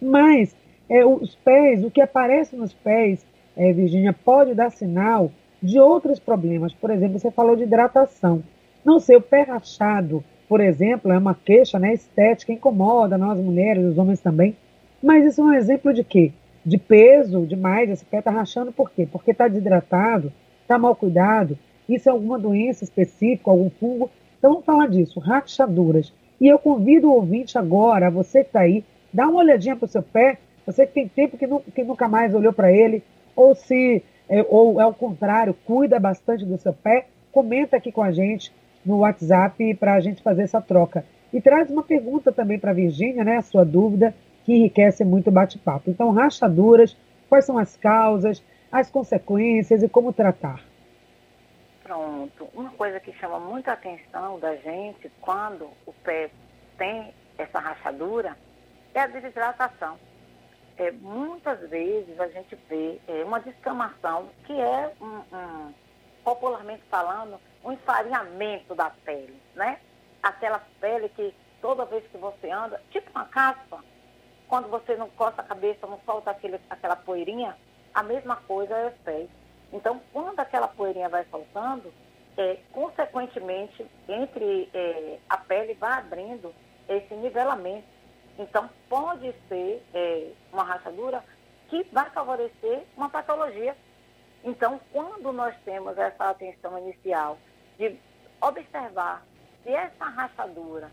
Mas 0.00 0.54
é, 0.88 1.04
os 1.04 1.34
pés, 1.36 1.84
o 1.84 1.90
que 1.90 2.00
aparece 2.00 2.56
nos 2.56 2.72
pés, 2.72 3.24
é, 3.56 3.72
Virginia, 3.72 4.12
pode 4.12 4.54
dar 4.54 4.70
sinal 4.70 5.30
de 5.62 5.78
outros 5.78 6.18
problemas. 6.18 6.72
Por 6.72 6.90
exemplo, 6.90 7.18
você 7.18 7.30
falou 7.30 7.56
de 7.56 7.62
hidratação. 7.62 8.42
Não 8.84 9.00
sei, 9.00 9.16
o 9.16 9.20
pé 9.20 9.42
rachado, 9.42 10.22
por 10.48 10.60
exemplo, 10.60 11.10
é 11.10 11.18
uma 11.18 11.34
queixa 11.34 11.78
né, 11.78 11.92
estética, 11.92 12.52
incomoda 12.52 13.18
nós 13.18 13.38
mulheres, 13.38 13.84
os 13.84 13.98
homens 13.98 14.20
também. 14.20 14.56
Mas 15.02 15.24
isso 15.24 15.40
é 15.40 15.44
um 15.44 15.52
exemplo 15.52 15.92
de 15.92 16.04
quê? 16.04 16.32
De 16.64 16.78
peso 16.78 17.46
demais, 17.46 17.90
esse 17.90 18.04
pé 18.04 18.18
está 18.18 18.30
rachando 18.30 18.72
por 18.72 18.90
quê? 18.90 19.08
Porque 19.10 19.30
está 19.30 19.48
desidratado, 19.48 20.32
está 20.62 20.78
mal 20.78 20.94
cuidado, 20.94 21.58
isso 21.88 22.08
é 22.08 22.12
alguma 22.12 22.38
doença 22.38 22.84
específica, 22.84 23.50
algum 23.50 23.70
fungo. 23.70 24.10
Então 24.38 24.50
vamos 24.50 24.64
falar 24.64 24.88
disso, 24.88 25.20
rachaduras. 25.20 26.12
E 26.40 26.46
eu 26.46 26.58
convido 26.58 27.08
o 27.08 27.14
ouvinte 27.14 27.56
agora, 27.56 28.10
você 28.10 28.42
que 28.42 28.48
está 28.48 28.60
aí, 28.60 28.84
dá 29.12 29.26
uma 29.26 29.40
olhadinha 29.40 29.76
para 29.76 29.86
o 29.86 29.88
seu 29.88 30.02
pé, 30.02 30.38
você 30.66 30.86
que 30.86 30.92
tem 30.92 31.08
tempo 31.08 31.38
que, 31.38 31.46
que 31.72 31.84
nunca 31.84 32.08
mais 32.08 32.34
olhou 32.34 32.52
para 32.52 32.72
ele, 32.72 33.02
ou 33.34 33.54
se, 33.54 34.02
é, 34.28 34.44
ou 34.48 34.80
é 34.80 34.86
o 34.86 34.92
contrário, 34.92 35.54
cuida 35.64 35.98
bastante 35.98 36.44
do 36.44 36.58
seu 36.58 36.72
pé, 36.72 37.06
comenta 37.32 37.76
aqui 37.76 37.90
com 37.90 38.02
a 38.02 38.12
gente 38.12 38.52
no 38.84 38.98
WhatsApp 38.98 39.74
para 39.74 39.94
a 39.94 40.00
gente 40.00 40.22
fazer 40.22 40.42
essa 40.42 40.60
troca. 40.60 41.04
E 41.32 41.40
traz 41.40 41.70
uma 41.70 41.82
pergunta 41.82 42.30
também 42.30 42.58
para 42.58 42.70
a 42.70 42.74
Virgínia, 42.74 43.24
né, 43.24 43.38
a 43.38 43.42
sua 43.42 43.64
dúvida, 43.64 44.14
que 44.44 44.54
enriquece 44.54 45.04
muito 45.04 45.28
o 45.28 45.32
bate-papo. 45.32 45.90
Então, 45.90 46.12
rachaduras, 46.12 46.96
quais 47.28 47.44
são 47.44 47.58
as 47.58 47.76
causas, 47.76 48.42
as 48.70 48.90
consequências 48.90 49.82
e 49.82 49.88
como 49.88 50.12
tratar? 50.12 50.62
Pronto. 51.86 52.48
Uma 52.52 52.70
coisa 52.70 52.98
que 52.98 53.12
chama 53.12 53.38
muita 53.38 53.72
atenção 53.72 54.40
da 54.40 54.56
gente 54.56 55.08
quando 55.20 55.70
o 55.86 55.92
pé 56.02 56.28
tem 56.76 57.14
essa 57.38 57.60
rachadura 57.60 58.36
é 58.92 59.02
a 59.02 59.06
desidratação. 59.06 59.96
É, 60.78 60.90
muitas 60.90 61.60
vezes 61.70 62.18
a 62.18 62.26
gente 62.26 62.56
vê 62.68 63.00
é, 63.06 63.22
uma 63.22 63.38
descamação 63.38 64.28
que 64.44 64.52
é, 64.52 64.92
um, 65.00 65.36
um, 65.36 65.74
popularmente 66.24 66.82
falando, 66.90 67.40
um 67.64 67.70
enfarinhamento 67.70 68.74
da 68.74 68.90
pele, 68.90 69.40
né? 69.54 69.78
Aquela 70.20 70.60
pele 70.80 71.08
que 71.10 71.32
toda 71.62 71.84
vez 71.84 72.04
que 72.08 72.18
você 72.18 72.50
anda, 72.50 72.82
tipo 72.90 73.08
uma 73.12 73.26
caspa, 73.26 73.78
quando 74.48 74.68
você 74.68 74.96
não 74.96 75.08
coça 75.10 75.40
a 75.40 75.44
cabeça, 75.44 75.86
não 75.86 76.00
solta 76.04 76.32
aquele, 76.32 76.60
aquela 76.68 76.96
poeirinha, 76.96 77.56
a 77.94 78.02
mesma 78.02 78.34
coisa 78.34 78.74
é 78.74 78.88
os 78.88 78.98
pés. 79.04 79.30
Então, 79.72 80.00
quando 80.12 80.38
aquela 80.40 80.68
poeirinha 80.68 81.08
vai 81.08 81.24
soltando, 81.30 81.92
é, 82.36 82.58
consequentemente, 82.72 83.86
entre 84.08 84.68
é, 84.72 85.18
a 85.28 85.38
pele 85.38 85.74
vai 85.74 85.98
abrindo 85.98 86.54
esse 86.88 87.14
nivelamento. 87.14 87.86
Então, 88.38 88.68
pode 88.88 89.34
ser 89.48 89.82
é, 89.94 90.30
uma 90.52 90.62
rachadura 90.62 91.24
que 91.68 91.82
vai 91.92 92.08
favorecer 92.10 92.84
uma 92.96 93.08
patologia. 93.08 93.76
Então, 94.44 94.80
quando 94.92 95.32
nós 95.32 95.54
temos 95.64 95.96
essa 95.98 96.30
atenção 96.30 96.78
inicial 96.78 97.38
de 97.78 97.98
observar 98.40 99.24
se 99.62 99.70
essa 99.70 100.04
rachadura 100.04 100.90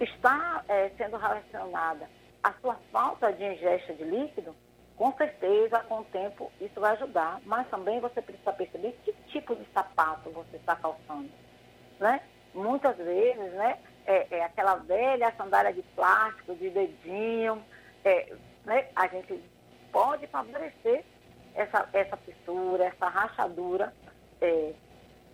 está 0.00 0.62
é, 0.68 0.90
sendo 0.90 1.16
relacionada 1.16 2.08
à 2.42 2.52
sua 2.60 2.74
falta 2.92 3.32
de 3.32 3.44
ingesta 3.44 3.94
de 3.94 4.04
líquido, 4.04 4.54
com 4.96 5.12
certeza, 5.12 5.80
com 5.80 6.00
o 6.00 6.04
tempo, 6.04 6.50
isso 6.60 6.80
vai 6.80 6.92
ajudar. 6.92 7.40
Mas 7.44 7.68
também 7.68 8.00
você 8.00 8.22
precisa 8.22 8.52
perceber 8.52 8.98
que 9.04 9.12
tipo 9.28 9.54
de 9.54 9.66
sapato 9.72 10.30
você 10.30 10.56
está 10.56 10.74
calçando. 10.74 11.30
Né? 12.00 12.20
Muitas 12.54 12.96
vezes, 12.96 13.52
né, 13.52 13.78
é, 14.06 14.38
é 14.38 14.44
aquela 14.44 14.76
velha 14.76 15.32
sandália 15.36 15.72
de 15.72 15.82
plástico, 15.94 16.54
de 16.54 16.70
dedinho, 16.70 17.62
é, 18.04 18.32
né, 18.64 18.88
a 18.96 19.06
gente 19.08 19.42
pode 19.92 20.26
favorecer 20.28 21.04
essa, 21.54 21.88
essa 21.92 22.16
fissura, 22.18 22.84
essa 22.84 23.08
rachadura 23.08 23.92
é, 24.40 24.72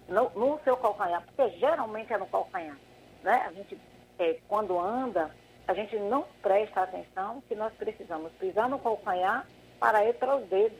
no, 0.08 0.30
no, 0.30 0.60
seu 0.64 0.76
calcanhar, 0.76 1.22
porque 1.24 1.58
geralmente 1.58 2.12
é 2.12 2.18
no 2.18 2.26
calcanhar. 2.26 2.76
Né? 3.22 3.44
A 3.46 3.52
gente, 3.52 3.78
é, 4.18 4.38
quando 4.48 4.78
anda, 4.78 5.30
a 5.72 5.74
gente 5.74 5.96
não 5.96 6.26
presta 6.42 6.82
atenção 6.82 7.42
que 7.48 7.54
nós 7.54 7.72
precisamos 7.72 8.30
pisar 8.32 8.68
no 8.68 8.78
calcanhar 8.78 9.46
para 9.80 10.04
ir 10.04 10.12
para 10.16 10.36
os 10.36 10.46
dedos. 10.46 10.78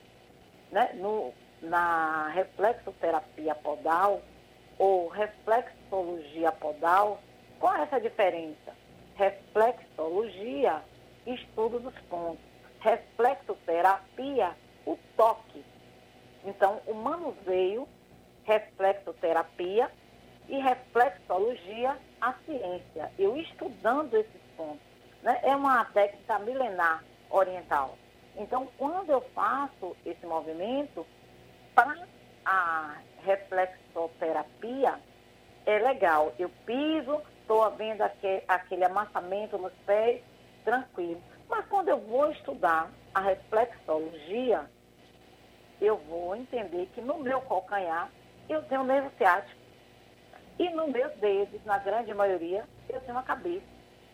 Né? 0.71 0.91
No, 0.97 1.33
na 1.63 2.29
reflexoterapia 2.29 3.55
podal 3.55 4.21
ou 4.79 5.09
reflexologia 5.09 6.53
podal, 6.53 7.23
qual 7.59 7.75
é 7.77 7.83
essa 7.85 7.99
diferença? 7.99 8.77
Reflexologia, 9.15 10.83
estudo 11.27 11.81
dos 11.81 11.99
pontos. 12.11 12.45
Reflexoterapia, 12.81 14.55
o 14.85 14.99
toque. 15.17 15.65
Então, 16.45 16.83
o 16.87 16.93
manuseio, 16.93 17.89
reflexoterapia 18.45 19.91
e 20.51 20.59
reflexologia, 20.59 21.97
a 22.21 22.35
ciência. 22.45 23.11
Eu 23.19 23.39
estudando 23.39 24.15
esses 24.15 24.42
Né? 25.23 25.41
É 25.43 25.55
uma 25.55 25.85
técnica 25.87 26.39
milenar 26.39 27.05
oriental. 27.31 27.97
Então, 28.37 28.69
quando 28.79 29.11
eu 29.11 29.21
faço 29.35 29.97
esse 30.05 30.25
movimento, 30.27 31.07
para 31.75 32.07
a 32.45 32.97
reflexoterapia, 33.25 34.99
é 35.67 35.79
legal. 35.79 36.33
Eu 36.39 36.49
piso, 36.67 37.23
estou 37.41 37.71
vendo 37.73 38.03
aquele, 38.03 38.43
aquele 38.49 38.85
amassamento 38.85 39.59
nos 39.59 39.73
pés, 39.87 40.23
tranquilo. 40.65 41.23
Mas 41.49 41.67
quando 41.67 41.89
eu 41.89 41.99
vou 41.99 42.31
estudar 42.31 42.91
a 43.15 43.21
reflexologia, 43.21 44.69
eu 45.81 45.97
vou 46.09 46.35
entender 46.35 46.89
que 46.95 47.01
no 47.01 47.19
meu 47.19 47.41
calcanhar 47.43 48.11
eu 48.49 48.63
tenho 48.65 48.85
nervo 48.85 49.11
ciático. 49.19 49.61
E 50.59 50.69
nos 50.71 50.91
meus 50.91 51.13
dedos, 51.17 51.65
na 51.65 51.79
grande 51.79 52.13
maioria, 52.15 52.65
eu 52.89 53.01
tenho 53.01 53.19
a 53.19 53.23
cabeça. 53.23 53.72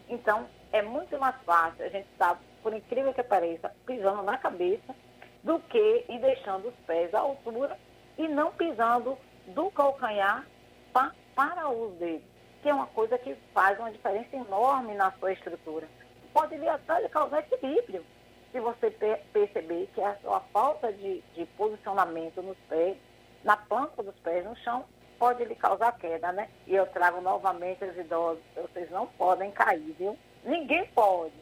Então, 0.08 0.48
é 0.72 0.82
muito 0.82 1.18
mais 1.18 1.36
fácil 1.42 1.84
a 1.84 1.88
gente 1.88 2.08
estar, 2.12 2.40
por 2.62 2.72
incrível 2.72 3.12
que 3.12 3.22
pareça, 3.22 3.72
pisando 3.86 4.22
na 4.22 4.38
cabeça 4.38 4.94
do 5.42 5.58
que 5.60 6.04
ir 6.08 6.18
deixando 6.20 6.68
os 6.68 6.74
pés 6.86 7.12
à 7.14 7.20
altura 7.20 7.78
e 8.16 8.26
não 8.26 8.52
pisando 8.52 9.16
do 9.48 9.70
calcanhar 9.70 10.46
pa, 10.92 11.14
para 11.34 11.68
os 11.70 11.94
dedos, 11.94 12.26
que 12.62 12.68
é 12.68 12.74
uma 12.74 12.86
coisa 12.88 13.16
que 13.18 13.34
faz 13.54 13.78
uma 13.78 13.90
diferença 13.90 14.36
enorme 14.36 14.94
na 14.94 15.12
sua 15.12 15.32
estrutura. 15.32 15.88
Pode 16.32 16.54
até 16.68 17.00
lhe 17.00 17.08
causar 17.08 17.40
equilíbrio, 17.40 18.04
se 18.50 18.60
você 18.60 18.90
perceber 19.32 19.88
que 19.94 20.00
a 20.00 20.16
sua 20.16 20.40
falta 20.52 20.92
de, 20.92 21.20
de 21.34 21.46
posicionamento 21.56 22.42
nos 22.42 22.56
pés, 22.68 22.96
na 23.44 23.56
planta 23.56 24.02
dos 24.02 24.14
pés 24.16 24.44
no 24.44 24.56
chão, 24.56 24.84
pode 25.18 25.44
lhe 25.44 25.54
causar 25.54 25.92
queda, 25.98 26.32
né? 26.32 26.48
E 26.66 26.74
eu 26.74 26.86
trago 26.86 27.20
novamente 27.20 27.84
os 27.84 27.96
idosos, 27.96 28.42
vocês 28.56 28.90
não 28.90 29.06
podem 29.06 29.50
cair, 29.50 29.94
viu? 29.98 30.16
Ninguém 30.44 30.86
pode, 30.94 31.32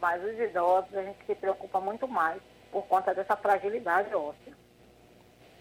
mas 0.00 0.22
os 0.22 0.38
idosos 0.38 0.94
a 0.96 1.02
gente 1.02 1.18
se 1.26 1.34
preocupa 1.34 1.80
muito 1.80 2.08
mais 2.08 2.40
por 2.72 2.84
conta 2.86 3.14
dessa 3.14 3.36
fragilidade 3.36 4.14
óssea. 4.14 4.52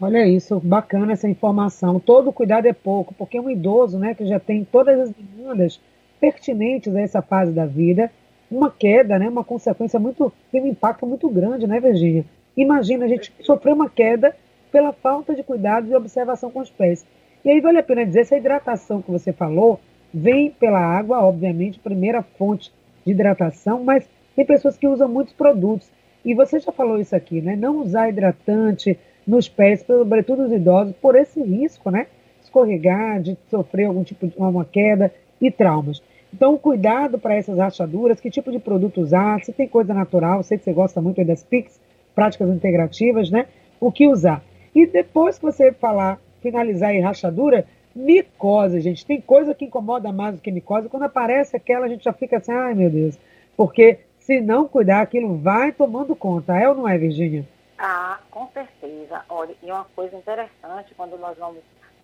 Olha 0.02 0.26
isso, 0.26 0.60
bacana 0.62 1.12
essa 1.12 1.28
informação. 1.28 2.00
Todo 2.00 2.32
cuidado 2.32 2.66
é 2.66 2.74
pouco, 2.74 3.14
porque 3.14 3.40
um 3.40 3.50
idoso, 3.50 4.00
né, 4.00 4.16
que 4.16 4.26
já 4.26 4.40
tem 4.40 4.64
todas 4.64 4.98
as 5.00 5.12
demandas 5.12 5.80
pertinentes 6.20 6.96
a 6.96 7.02
essa 7.02 7.22
fase 7.22 7.52
da 7.52 7.66
vida, 7.66 8.10
uma 8.50 8.72
queda, 8.72 9.20
né, 9.20 9.28
uma 9.28 9.44
consequência 9.44 10.00
muito, 10.00 10.32
tem 10.52 10.62
um 10.62 10.68
impacto 10.68 11.06
muito 11.06 11.30
grande, 11.30 11.68
né, 11.68 11.80
Virginia? 11.80 12.26
Imagina 12.56 13.06
a 13.06 13.08
gente 13.08 13.34
sofrer 13.42 13.74
uma 13.74 13.90
queda 13.90 14.36
pela 14.72 14.94
falta 14.94 15.36
de 15.36 15.44
cuidado 15.44 15.88
e 15.88 15.96
observação 15.96 16.50
com 16.50 16.60
os 16.60 16.70
pés. 16.70 17.06
E 17.44 17.50
aí 17.50 17.62
vale 17.62 17.78
a 17.78 17.84
pena 17.84 18.06
dizer, 18.06 18.22
essa 18.22 18.38
hidratação 18.38 19.02
que 19.02 19.12
você 19.12 19.32
falou 19.32 19.80
vem 20.14 20.52
pela 20.52 20.80
água, 20.80 21.24
obviamente, 21.24 21.80
primeira 21.80 22.22
fonte 22.22 22.72
de 23.06 23.12
hidratação, 23.12 23.84
mas 23.84 24.10
tem 24.36 24.46
pessoas 24.46 24.78
que 24.78 24.88
usam 24.88 25.08
muitos 25.08 25.34
produtos. 25.34 25.90
E 26.24 26.34
você 26.34 26.60
já 26.60 26.72
falou 26.72 27.00
isso 27.00 27.16
aqui, 27.16 27.42
né? 27.42 27.56
Não 27.56 27.82
usar 27.82 28.10
hidratante 28.10 29.00
nos 29.26 29.48
pés, 29.48 29.84
sobretudo 29.86 30.44
os 30.44 30.52
idosos, 30.52 30.96
por 31.02 31.16
esse 31.16 31.42
risco, 31.42 31.90
né? 31.90 32.08
Escorregar, 32.42 33.22
de 33.22 33.38
sofrer 33.50 33.86
algum 33.86 34.04
tipo 34.04 34.28
de 34.28 34.36
uma 34.38 34.66
queda 34.66 35.14
e 35.42 35.50
traumas. 35.50 36.02
Então, 36.34 36.58
cuidado 36.58 37.18
para 37.18 37.36
essas 37.36 37.58
rachaduras, 37.58 38.20
que 38.20 38.30
tipo 38.30 38.52
de 38.52 38.60
produto 38.60 39.02
usar, 39.02 39.44
se 39.44 39.54
tem 39.54 39.68
coisa 39.68 39.94
natural, 39.94 40.44
sei 40.44 40.58
que 40.58 40.64
você 40.64 40.74
gosta 40.74 41.02
muito 41.02 41.24
das 41.24 41.44
PICs, 41.44 41.80
práticas 42.14 42.50
integrativas, 42.50 43.32
né? 43.32 43.46
O 43.80 43.92
que 43.92 44.08
usar. 44.08 44.44
E 44.76 44.86
depois 44.86 45.38
que 45.38 45.46
você 45.46 45.72
falar, 45.72 46.20
finalizar 46.42 46.94
em 46.94 47.02
rachadura, 47.02 47.66
micose, 47.96 48.82
gente. 48.82 49.06
Tem 49.06 49.20
coisa 49.20 49.54
que 49.54 49.66
incomoda 49.66 50.12
mais 50.12 50.36
do 50.36 50.42
que 50.42 50.52
micose. 50.52 50.90
Quando 50.90 51.04
aparece 51.04 51.56
aquela, 51.56 51.86
a 51.86 51.90
gente 51.90 52.04
já 52.04 52.14
fica 52.14 52.38
assim, 52.38 52.52
ai 52.52 52.74
meu 52.74 52.90
Deus. 52.90 53.18
Porque 53.56 54.00
se 54.20 54.40
não 54.40 54.68
cuidar, 54.68 55.02
aquilo 55.02 55.38
vai 55.38 55.72
tomando 55.72 56.16
conta. 56.16 56.56
É 56.56 56.70
ou 56.70 56.76
não 56.76 56.88
é, 56.88 56.98
Virgínia? 56.98 57.46
Ah, 57.78 58.20
com 58.30 58.48
certeza. 58.54 59.24
Olha, 59.30 59.56
e 59.64 59.72
uma 59.72 59.86
coisa 59.96 60.16
interessante, 60.16 60.94
quando 60.96 61.18
nós 61.18 61.38
vamos 61.38 61.62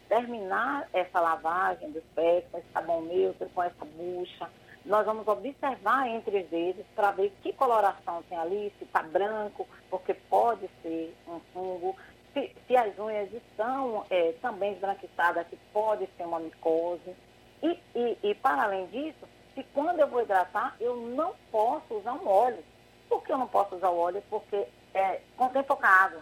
terminar 0.08 0.88
essa 0.94 1.20
lavagem 1.20 1.92
dos 1.92 2.04
pés 2.15 2.44
com 2.51 2.58
esse 2.58 2.68
sabão 2.74 3.01
neutro, 3.04 3.50
com 3.54 3.62
essa 3.62 3.86
bucha, 3.98 4.48
nós 4.86 5.06
vamos 5.06 5.27
observar 5.27 6.08
entre 6.08 6.42
os 6.42 6.50
dedos 6.50 6.86
para 6.96 7.12
ver 7.12 7.34
que 7.42 7.51
coloração 7.54 8.24
tem 8.30 8.38
ali, 8.38 8.72
se 8.77 8.86
está 8.86 9.01
branco, 9.01 9.68
porque 9.89 10.13
pode 10.30 10.70
ser 10.82 11.13
um 11.27 11.39
fungo, 11.54 11.96
se, 12.36 12.54
se 12.68 12.75
as 12.75 13.00
unhas 13.00 13.32
estão 13.34 14.06
é, 14.10 14.34
também 14.42 14.74
esbranquiçadas, 14.74 15.48
que 15.48 15.58
pode 15.72 16.08
ser 16.18 16.25
uma 16.25 16.39
micose. 16.39 17.15
E, 17.63 17.80
e, 17.96 18.18
e, 18.22 18.36
para 18.36 18.63
além 18.63 18.86
disso, 18.88 19.25
se 19.56 19.63
quando 19.74 20.01
eu 20.01 20.08
vou 20.08 20.22
hidratar, 20.22 20.75
eu 20.82 20.98
não 20.98 21.34
posso 21.50 21.96
usar 21.96 22.12
um 22.12 22.27
óleo. 22.27 22.62
Por 23.08 23.24
que 23.24 23.32
eu 23.32 23.38
não 23.38 23.48
posso 23.48 23.75
usar 23.75 23.89
o 23.89 23.98
óleo? 23.98 24.22
Porque 24.30 24.68
é, 24.94 25.22
contém 25.38 25.63
pouca 25.63 25.88
água. 25.88 26.22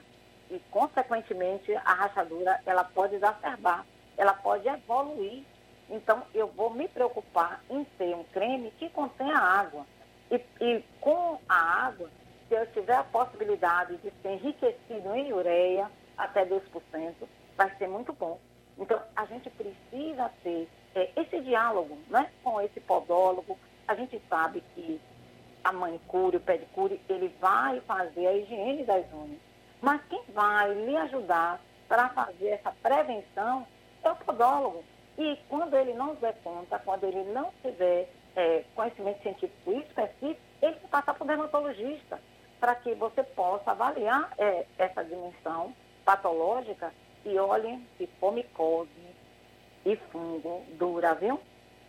E, 0.51 0.59
consequentemente, 0.69 1.73
a 1.73 1.93
rachadura 1.93 2.61
ela 2.65 2.83
pode 2.83 3.15
exacerbar, 3.15 3.83
ela 4.15 4.33
pode 4.33 4.67
evoluir. 4.67 5.43
Então, 5.89 6.21
eu 6.33 6.47
vou 6.47 6.69
me 6.69 6.87
preocupar 6.87 7.63
em 7.69 7.83
ter 7.97 8.15
um 8.15 8.23
creme 8.25 8.71
que 8.77 8.87
contenha 8.89 9.35
água. 9.35 9.85
E, 10.29 10.35
e 10.61 10.83
com 11.01 11.39
a 11.49 11.85
água, 11.87 12.09
se 12.47 12.53
eu 12.53 12.67
tiver 12.67 12.95
a 12.95 13.03
possibilidade 13.03 13.97
de 13.97 14.11
ser 14.21 14.33
enriquecido 14.33 15.15
em 15.15 15.33
ureia, 15.33 15.89
até 16.17 16.45
2%, 16.45 16.61
vai 17.57 17.75
ser 17.77 17.87
muito 17.87 18.13
bom. 18.13 18.39
Então, 18.77 19.01
a 19.15 19.25
gente 19.25 19.49
precisa 19.51 20.31
ter 20.43 20.67
é, 20.95 21.09
esse 21.15 21.39
diálogo 21.41 21.97
né, 22.09 22.31
com 22.43 22.59
esse 22.61 22.79
podólogo. 22.79 23.57
A 23.87 23.95
gente 23.95 24.21
sabe 24.29 24.63
que 24.73 24.99
a 25.63 25.71
manicure, 25.71 26.37
o 26.37 26.41
pedicure, 26.41 26.99
ele 27.07 27.33
vai 27.39 27.79
fazer 27.81 28.27
a 28.27 28.33
higiene 28.33 28.83
das 28.83 29.05
unhas. 29.13 29.39
Mas 29.81 30.01
quem 30.09 30.21
vai 30.29 30.73
lhe 30.73 30.95
ajudar 30.97 31.61
para 31.87 32.09
fazer 32.09 32.49
essa 32.49 32.71
prevenção 32.81 33.65
é 34.03 34.11
o 34.11 34.15
podólogo. 34.15 34.83
E 35.17 35.37
quando 35.47 35.75
ele 35.75 35.93
não 35.93 36.15
der 36.15 36.35
conta, 36.43 36.79
quando 36.79 37.03
ele 37.03 37.23
não 37.31 37.51
tiver 37.61 38.09
é, 38.35 38.63
conhecimento 38.75 39.21
científico 39.21 39.71
específico, 39.71 40.41
ele 40.61 40.75
vai 40.79 40.89
passar 40.89 41.13
para 41.13 41.23
o 41.23 41.27
dermatologista, 41.27 42.19
para 42.59 42.75
que 42.75 42.95
você 42.95 43.23
possa 43.23 43.71
avaliar 43.71 44.33
é, 44.37 44.65
essa 44.77 45.03
dimensão 45.03 45.73
patológica 46.05 46.91
e 47.25 47.37
olhem 47.37 47.81
se 47.97 48.07
for 48.19 48.33
micose 48.33 48.89
e 49.85 49.95
fungo 50.11 50.61
dura, 50.77 51.13
viu? 51.13 51.39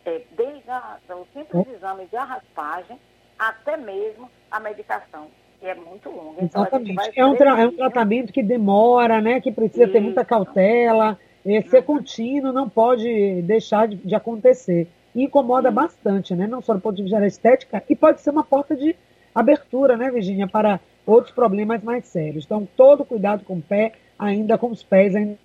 É, 0.05 0.23
desde 0.33 0.71
a, 0.71 0.99
o 1.11 1.27
simples 1.33 1.67
exame 1.75 2.07
de 2.07 2.17
raspagem 2.17 2.99
até 3.39 3.77
mesmo 3.77 4.31
a 4.51 4.61
medicação. 4.61 5.29
E 5.63 5.67
é 5.67 5.75
muito 5.75 6.11
longo. 6.11 6.37
Então, 6.41 6.63
Exatamente. 6.63 7.19
é, 7.19 7.25
um 7.25 7.35
é 7.35 7.67
um 7.67 7.77
tratamento 7.77 8.33
que 8.33 8.43
demora, 8.43 9.21
né? 9.21 9.41
Que 9.41 9.51
precisa 9.51 9.85
Isso. 9.85 9.93
ter 9.93 10.01
muita 10.01 10.25
cautela. 10.25 11.19
Ser 11.69 11.79
uhum. 11.79 11.83
contínuo 11.83 12.53
não 12.53 12.69
pode 12.69 13.43
deixar 13.43 13.89
de, 13.89 13.97
de 13.97 14.15
acontecer. 14.15 14.89
E 15.15 15.23
incomoda 15.23 15.69
uhum. 15.69 15.75
bastante, 15.75 16.35
né? 16.35 16.47
Não 16.47 16.61
só 16.61 16.75
do 16.75 16.81
ponto 16.81 16.97
de 16.97 17.03
vista 17.03 17.21
da 17.21 17.27
estética, 17.27 17.83
e 17.89 17.97
pode 17.97 18.21
ser 18.21 18.31
uma 18.31 18.45
porta 18.45 18.77
de 18.77 18.95
abertura, 19.35 19.97
né, 19.97 20.11
Virginia, 20.11 20.47
para 20.47 20.81
outros 21.07 21.35
problemas 21.35 21.83
mais 21.83 22.07
sérios. 22.07 22.45
Então, 22.45 22.67
todo 22.77 23.05
cuidado 23.05 23.45
com 23.45 23.55
o 23.55 23.63
pé, 23.63 23.93
ainda 24.19 24.59
com 24.59 24.71
os 24.71 24.83
pés. 24.83 25.15
Ainda... 25.15 25.37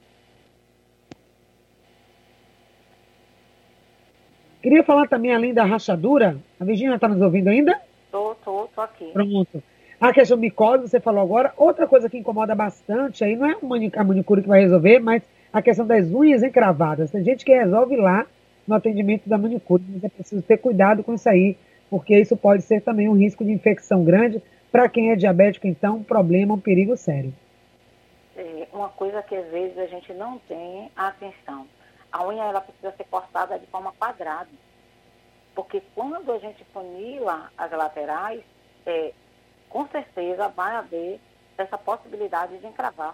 Queria 4.61 4.83
falar 4.83 5.07
também, 5.07 5.33
além 5.33 5.53
da 5.53 5.63
rachadura, 5.63 6.37
a 6.59 6.65
Virginia 6.65 6.95
está 6.95 7.07
nos 7.07 7.21
ouvindo 7.21 7.47
ainda? 7.47 7.79
Estou, 8.05 8.33
estou, 8.33 8.65
estou 8.65 8.83
aqui. 8.83 9.05
Pronto. 9.13 9.63
A 10.01 10.13
questão 10.13 10.37
micose, 10.37 10.87
você 10.87 10.99
falou 10.99 11.21
agora. 11.21 11.53
Outra 11.57 11.87
coisa 11.87 12.09
que 12.09 12.17
incomoda 12.17 12.55
bastante, 12.55 13.23
aí 13.23 13.35
não 13.35 13.45
é 13.45 13.57
a 13.95 14.03
manicure 14.03 14.41
que 14.41 14.47
vai 14.47 14.61
resolver, 14.61 14.99
mas 14.99 15.21
a 15.51 15.61
questão 15.61 15.85
das 15.85 16.09
unhas 16.11 16.43
encravadas. 16.43 17.11
Tem 17.11 17.23
gente 17.23 17.43
que 17.43 17.53
resolve 17.53 17.95
lá 17.95 18.25
no 18.67 18.75
atendimento 18.75 19.27
da 19.27 19.37
manicure, 19.37 19.83
mas 19.89 20.03
é 20.03 20.09
preciso 20.09 20.41
ter 20.41 20.57
cuidado 20.57 21.03
com 21.03 21.13
isso 21.13 21.27
aí, 21.27 21.57
porque 21.89 22.17
isso 22.17 22.37
pode 22.37 22.63
ser 22.63 22.81
também 22.81 23.09
um 23.09 23.17
risco 23.17 23.43
de 23.43 23.51
infecção 23.51 24.03
grande. 24.03 24.41
Para 24.71 24.87
quem 24.87 25.11
é 25.11 25.15
diabético, 25.15 25.67
então, 25.67 25.97
um 25.97 26.03
problema, 26.03 26.53
um 26.53 26.59
perigo 26.59 26.95
sério. 26.95 27.33
É 28.39 28.69
uma 28.71 28.87
coisa 28.87 29.21
que 29.21 29.35
às 29.35 29.51
vezes 29.51 29.77
a 29.77 29.85
gente 29.87 30.13
não 30.13 30.39
tem 30.39 30.89
atenção. 30.95 31.67
A 32.09 32.25
unha 32.25 32.45
ela 32.45 32.61
precisa 32.61 32.93
ser 32.93 33.03
cortada 33.03 33.59
de 33.59 33.67
forma 33.67 33.91
quadrada. 33.91 34.49
Porque 35.53 35.83
quando 35.93 36.31
a 36.31 36.39
gente 36.39 36.63
funila 36.71 37.51
as 37.57 37.69
laterais, 37.69 38.41
é, 38.85 39.13
com 39.67 39.85
certeza 39.89 40.47
vai 40.47 40.73
haver 40.73 41.19
essa 41.57 41.77
possibilidade 41.77 42.57
de 42.59 42.65
encravar. 42.65 43.13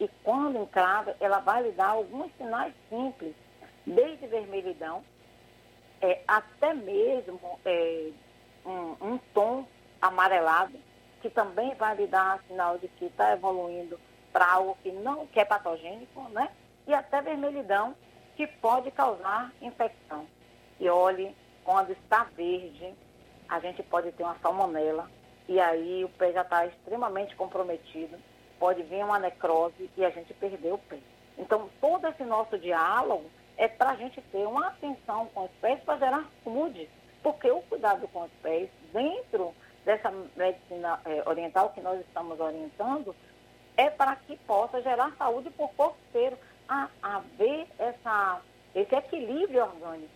E 0.00 0.08
quando 0.24 0.58
encrava, 0.58 1.14
ela 1.20 1.40
vai 1.40 1.62
lhe 1.62 1.72
dar 1.72 1.88
alguns 1.88 2.34
sinais 2.38 2.72
simples, 2.88 3.34
desde 3.84 4.26
vermelhidão, 4.26 5.04
é, 6.00 6.22
até 6.26 6.72
mesmo 6.72 7.60
é, 7.62 8.10
um, 8.64 8.96
um, 9.02 9.18
tom 9.34 9.66
amarelado, 10.00 10.78
que 11.20 11.28
também 11.28 11.74
vai 11.74 11.94
lhe 11.94 12.06
dar 12.06 12.42
sinal 12.48 12.78
de 12.78 12.88
que 12.88 13.04
está 13.04 13.32
evoluindo 13.32 14.00
para 14.36 14.52
algo 14.52 14.76
que 14.82 14.92
não 14.92 15.26
que 15.28 15.40
é 15.40 15.46
patogênico, 15.46 16.28
né? 16.28 16.50
E 16.86 16.92
até 16.92 17.22
vermelhidão, 17.22 17.96
que 18.36 18.46
pode 18.46 18.90
causar 18.90 19.50
infecção. 19.62 20.26
E 20.78 20.90
olhe, 20.90 21.34
quando 21.64 21.92
está 21.92 22.24
verde, 22.36 22.92
a 23.48 23.58
gente 23.60 23.82
pode 23.84 24.12
ter 24.12 24.24
uma 24.24 24.36
salmonela, 24.40 25.10
e 25.48 25.58
aí 25.58 26.04
o 26.04 26.10
pé 26.10 26.34
já 26.34 26.42
está 26.42 26.66
extremamente 26.66 27.34
comprometido, 27.34 28.18
pode 28.58 28.82
vir 28.82 29.02
uma 29.02 29.18
necrose 29.18 29.90
e 29.96 30.04
a 30.04 30.10
gente 30.10 30.34
perder 30.34 30.74
o 30.74 30.78
pé. 30.78 30.98
Então, 31.38 31.70
todo 31.80 32.06
esse 32.06 32.24
nosso 32.24 32.58
diálogo 32.58 33.24
é 33.56 33.66
para 33.68 33.92
a 33.92 33.96
gente 33.96 34.20
ter 34.20 34.46
uma 34.46 34.66
atenção 34.66 35.30
com 35.32 35.46
os 35.46 35.50
pés 35.62 35.80
para 35.80 35.98
gerar 35.98 36.30
saúde, 36.44 36.90
porque 37.22 37.50
o 37.50 37.62
cuidado 37.62 38.06
com 38.08 38.24
os 38.24 38.32
pés, 38.42 38.68
dentro 38.92 39.54
dessa 39.86 40.12
medicina 40.36 41.00
é, 41.06 41.26
oriental 41.26 41.70
que 41.70 41.80
nós 41.80 41.98
estamos 42.00 42.38
orientando, 42.38 43.16
é 43.76 43.90
para 43.90 44.16
que 44.16 44.36
possa 44.46 44.80
gerar 44.82 45.12
saúde 45.18 45.50
por 45.50 45.70
corpo 45.70 45.96
inteiro, 46.10 46.36
a 46.68 46.88
haver 47.02 47.66
essa, 47.78 48.40
esse 48.74 48.94
equilíbrio 48.94 49.62
orgânico, 49.62 50.10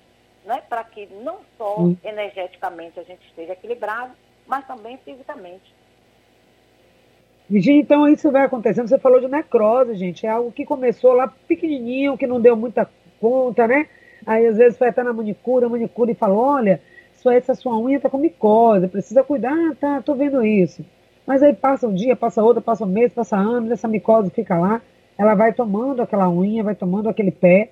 né? 0.44 0.62
para 0.68 0.82
que 0.84 1.06
não 1.22 1.40
só 1.56 1.76
energeticamente 2.02 2.98
a 2.98 3.04
gente 3.04 3.24
esteja 3.26 3.52
equilibrado, 3.52 4.12
mas 4.46 4.66
também 4.66 4.98
fisicamente. 4.98 5.74
Virginia, 7.48 7.82
então 7.82 8.08
isso 8.08 8.30
vai 8.30 8.44
acontecendo. 8.44 8.88
Você 8.88 8.98
falou 8.98 9.20
de 9.20 9.28
necrose, 9.28 9.94
gente. 9.96 10.24
É 10.24 10.30
algo 10.30 10.52
que 10.52 10.64
começou 10.64 11.12
lá 11.12 11.26
pequenininho, 11.48 12.16
que 12.16 12.26
não 12.26 12.40
deu 12.40 12.56
muita 12.56 12.88
conta, 13.20 13.66
né? 13.66 13.88
Aí 14.24 14.46
às 14.46 14.56
vezes 14.56 14.78
foi 14.78 14.88
até 14.88 15.02
na 15.02 15.12
manicura, 15.12 15.66
a 15.66 15.68
manicure 15.68 16.14
falou: 16.14 16.38
olha, 16.38 16.80
só 17.14 17.32
essa 17.32 17.54
sua 17.54 17.76
unha 17.76 17.98
tá 17.98 18.08
com 18.08 18.18
micose, 18.18 18.86
precisa 18.86 19.24
cuidar. 19.24 19.52
Ah, 19.52 19.74
tá, 19.74 20.02
tô 20.02 20.14
vendo 20.14 20.44
isso. 20.44 20.84
Mas 21.30 21.44
aí 21.44 21.54
passa 21.54 21.86
um 21.86 21.94
dia, 21.94 22.16
passa 22.16 22.42
outro, 22.42 22.60
passa 22.60 22.84
um 22.84 22.88
mês, 22.88 23.12
passa 23.12 23.36
anos, 23.36 23.70
essa 23.70 23.86
micose 23.86 24.30
fica 24.30 24.58
lá, 24.58 24.82
ela 25.16 25.36
vai 25.36 25.52
tomando 25.52 26.02
aquela 26.02 26.28
unha, 26.28 26.64
vai 26.64 26.74
tomando 26.74 27.08
aquele 27.08 27.30
pé. 27.30 27.70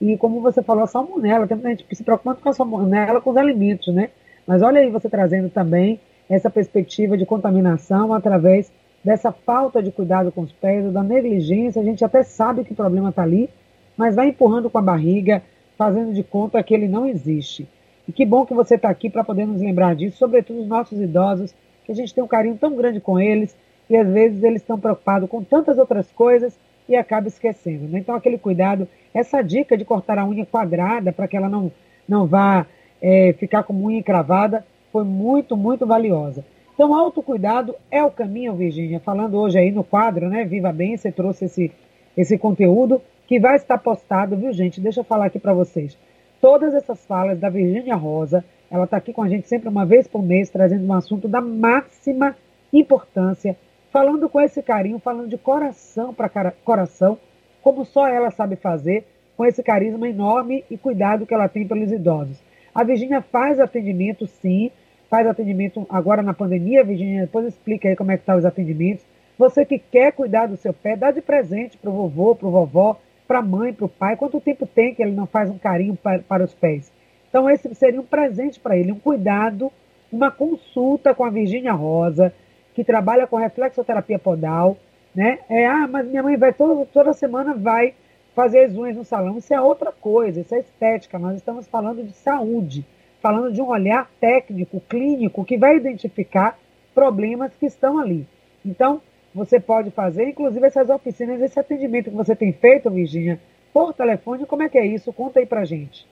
E 0.00 0.16
como 0.16 0.40
você 0.40 0.60
falou, 0.60 0.82
a 0.82 0.88
salmonela, 0.88 1.46
tem 1.46 1.56
muita 1.56 1.68
gente 1.68 1.86
se 1.94 2.02
preocupando 2.02 2.40
com 2.40 2.48
a 2.48 2.52
salmonela, 2.52 3.20
com 3.20 3.30
os 3.30 3.36
alimentos, 3.36 3.94
né? 3.94 4.10
Mas 4.44 4.60
olha 4.60 4.80
aí 4.80 4.90
você 4.90 5.08
trazendo 5.08 5.48
também 5.48 6.00
essa 6.28 6.50
perspectiva 6.50 7.16
de 7.16 7.24
contaminação 7.24 8.12
através 8.12 8.72
dessa 9.04 9.30
falta 9.30 9.80
de 9.80 9.92
cuidado 9.92 10.32
com 10.32 10.40
os 10.40 10.50
pés, 10.50 10.92
da 10.92 11.04
negligência. 11.04 11.80
A 11.80 11.84
gente 11.84 12.04
até 12.04 12.24
sabe 12.24 12.64
que 12.64 12.72
o 12.72 12.76
problema 12.76 13.10
está 13.10 13.22
ali, 13.22 13.48
mas 13.96 14.16
vai 14.16 14.30
empurrando 14.30 14.68
com 14.68 14.78
a 14.78 14.82
barriga, 14.82 15.44
fazendo 15.78 16.12
de 16.12 16.24
conta 16.24 16.60
que 16.60 16.74
ele 16.74 16.88
não 16.88 17.06
existe. 17.06 17.68
E 18.08 18.10
que 18.10 18.26
bom 18.26 18.44
que 18.44 18.52
você 18.52 18.74
está 18.74 18.90
aqui 18.90 19.08
para 19.08 19.22
poder 19.22 19.46
nos 19.46 19.60
lembrar 19.60 19.94
disso, 19.94 20.16
sobretudo 20.16 20.60
os 20.60 20.66
nossos 20.66 21.00
idosos, 21.00 21.54
que 21.86 21.92
a 21.92 21.94
gente 21.94 22.12
tem 22.12 22.22
um 22.22 22.26
carinho 22.26 22.58
tão 22.58 22.74
grande 22.74 23.00
com 23.00 23.18
eles 23.18 23.56
e 23.88 23.96
às 23.96 24.08
vezes 24.08 24.42
eles 24.42 24.60
estão 24.60 24.78
preocupados 24.78 25.30
com 25.30 25.42
tantas 25.42 25.78
outras 25.78 26.10
coisas 26.10 26.58
e 26.88 26.96
acaba 26.96 27.28
esquecendo. 27.28 27.86
Né? 27.88 28.00
Então, 28.00 28.14
aquele 28.14 28.36
cuidado, 28.36 28.88
essa 29.14 29.40
dica 29.40 29.76
de 29.76 29.84
cortar 29.84 30.18
a 30.18 30.26
unha 30.26 30.44
quadrada 30.44 31.12
para 31.12 31.28
que 31.28 31.36
ela 31.36 31.48
não, 31.48 31.70
não 32.08 32.26
vá 32.26 32.66
é, 33.00 33.32
ficar 33.38 33.62
com 33.62 33.72
unha 33.72 33.98
encravada, 33.98 34.66
foi 34.92 35.04
muito, 35.04 35.56
muito 35.56 35.86
valiosa. 35.86 36.44
Então, 36.74 36.94
autocuidado 36.94 37.74
é 37.90 38.02
o 38.02 38.10
caminho, 38.10 38.54
Virgínia. 38.54 39.00
Falando 39.00 39.38
hoje 39.38 39.58
aí 39.58 39.70
no 39.70 39.84
quadro, 39.84 40.28
né? 40.28 40.44
Viva 40.44 40.72
Bem, 40.72 40.96
você 40.96 41.10
trouxe 41.10 41.46
esse, 41.46 41.72
esse 42.16 42.36
conteúdo 42.36 43.00
que 43.26 43.40
vai 43.40 43.56
estar 43.56 43.78
postado, 43.78 44.36
viu, 44.36 44.52
gente? 44.52 44.80
Deixa 44.80 45.00
eu 45.00 45.04
falar 45.04 45.26
aqui 45.26 45.38
para 45.38 45.54
vocês. 45.54 45.96
Todas 46.40 46.74
essas 46.74 47.04
falas 47.06 47.38
da 47.38 47.48
Virgínia 47.48 47.94
Rosa, 47.94 48.44
ela 48.70 48.84
está 48.84 48.96
aqui 48.96 49.12
com 49.12 49.22
a 49.22 49.28
gente 49.28 49.48
sempre 49.48 49.68
uma 49.68 49.86
vez 49.86 50.06
por 50.06 50.22
mês, 50.22 50.50
trazendo 50.50 50.84
um 50.84 50.92
assunto 50.92 51.28
da 51.28 51.40
máxima 51.40 52.36
importância, 52.72 53.56
falando 53.92 54.28
com 54.28 54.40
esse 54.40 54.62
carinho, 54.62 54.98
falando 54.98 55.28
de 55.28 55.38
coração 55.38 56.12
para 56.12 56.50
coração, 56.64 57.18
como 57.62 57.84
só 57.84 58.08
ela 58.08 58.30
sabe 58.30 58.56
fazer, 58.56 59.06
com 59.36 59.44
esse 59.44 59.62
carisma 59.62 60.08
enorme 60.08 60.64
e 60.70 60.76
cuidado 60.76 61.26
que 61.26 61.34
ela 61.34 61.48
tem 61.48 61.66
pelos 61.66 61.92
idosos. 61.92 62.42
A 62.74 62.82
Virgínia 62.82 63.20
faz 63.20 63.60
atendimento, 63.60 64.26
sim, 64.26 64.70
faz 65.08 65.26
atendimento 65.26 65.86
agora 65.88 66.22
na 66.22 66.34
pandemia, 66.34 66.84
Virginia, 66.84 67.22
depois 67.22 67.46
explica 67.46 67.88
aí 67.88 67.96
como 67.96 68.12
é 68.12 68.16
que 68.16 68.24
tá 68.24 68.36
os 68.36 68.44
atendimentos. 68.44 69.04
Você 69.38 69.64
que 69.64 69.78
quer 69.78 70.12
cuidar 70.12 70.46
do 70.46 70.56
seu 70.56 70.72
pé, 70.72 70.96
dá 70.96 71.10
de 71.10 71.20
presente 71.20 71.76
para 71.76 71.90
o 71.90 71.92
vovô, 71.92 72.34
para 72.34 72.48
o 72.48 72.50
vovó, 72.50 72.98
para 73.26 73.38
a 73.40 73.42
mãe, 73.42 73.72
para 73.72 73.84
o 73.84 73.88
pai. 73.88 74.16
Quanto 74.16 74.40
tempo 74.40 74.66
tem 74.66 74.94
que 74.94 75.02
ele 75.02 75.12
não 75.12 75.26
faz 75.26 75.50
um 75.50 75.58
carinho 75.58 75.96
para, 75.96 76.20
para 76.20 76.44
os 76.44 76.54
pés? 76.54 76.90
Então 77.28 77.48
esse 77.50 77.74
seria 77.74 78.00
um 78.00 78.04
presente 78.04 78.58
para 78.60 78.76
ele, 78.76 78.92
um 78.92 78.98
cuidado, 78.98 79.70
uma 80.12 80.30
consulta 80.30 81.14
com 81.14 81.24
a 81.24 81.30
Virgínia 81.30 81.72
Rosa, 81.72 82.32
que 82.74 82.84
trabalha 82.84 83.26
com 83.26 83.36
reflexoterapia 83.36 84.18
podal, 84.18 84.76
né? 85.14 85.38
É, 85.48 85.66
ah, 85.66 85.88
mas 85.88 86.06
minha 86.06 86.22
mãe 86.22 86.36
vai 86.36 86.52
toda, 86.52 86.86
toda 86.86 87.12
semana 87.12 87.54
vai 87.54 87.94
fazer 88.34 88.64
as 88.64 88.76
unhas 88.76 88.96
no 88.96 89.04
salão. 89.04 89.38
Isso 89.38 89.52
é 89.52 89.60
outra 89.60 89.90
coisa, 89.90 90.40
isso 90.40 90.54
é 90.54 90.58
estética. 90.58 91.18
Nós 91.18 91.36
estamos 91.36 91.66
falando 91.66 92.02
de 92.04 92.12
saúde 92.12 92.84
falando 93.26 93.52
de 93.52 93.60
um 93.60 93.66
olhar 93.66 94.08
técnico, 94.20 94.80
clínico, 94.88 95.44
que 95.44 95.56
vai 95.56 95.76
identificar 95.76 96.56
problemas 96.94 97.52
que 97.58 97.66
estão 97.66 97.98
ali. 97.98 98.24
Então, 98.64 99.02
você 99.34 99.58
pode 99.58 99.90
fazer, 99.90 100.28
inclusive, 100.28 100.64
essas 100.64 100.88
oficinas, 100.88 101.40
esse 101.42 101.58
atendimento 101.58 102.10
que 102.10 102.16
você 102.16 102.36
tem 102.36 102.52
feito, 102.52 102.88
Virginia, 102.88 103.40
por 103.72 103.92
telefone, 103.92 104.46
como 104.46 104.62
é 104.62 104.68
que 104.68 104.78
é 104.78 104.86
isso? 104.86 105.12
Conta 105.12 105.40
aí 105.40 105.46
pra 105.46 105.64
gente. 105.64 106.06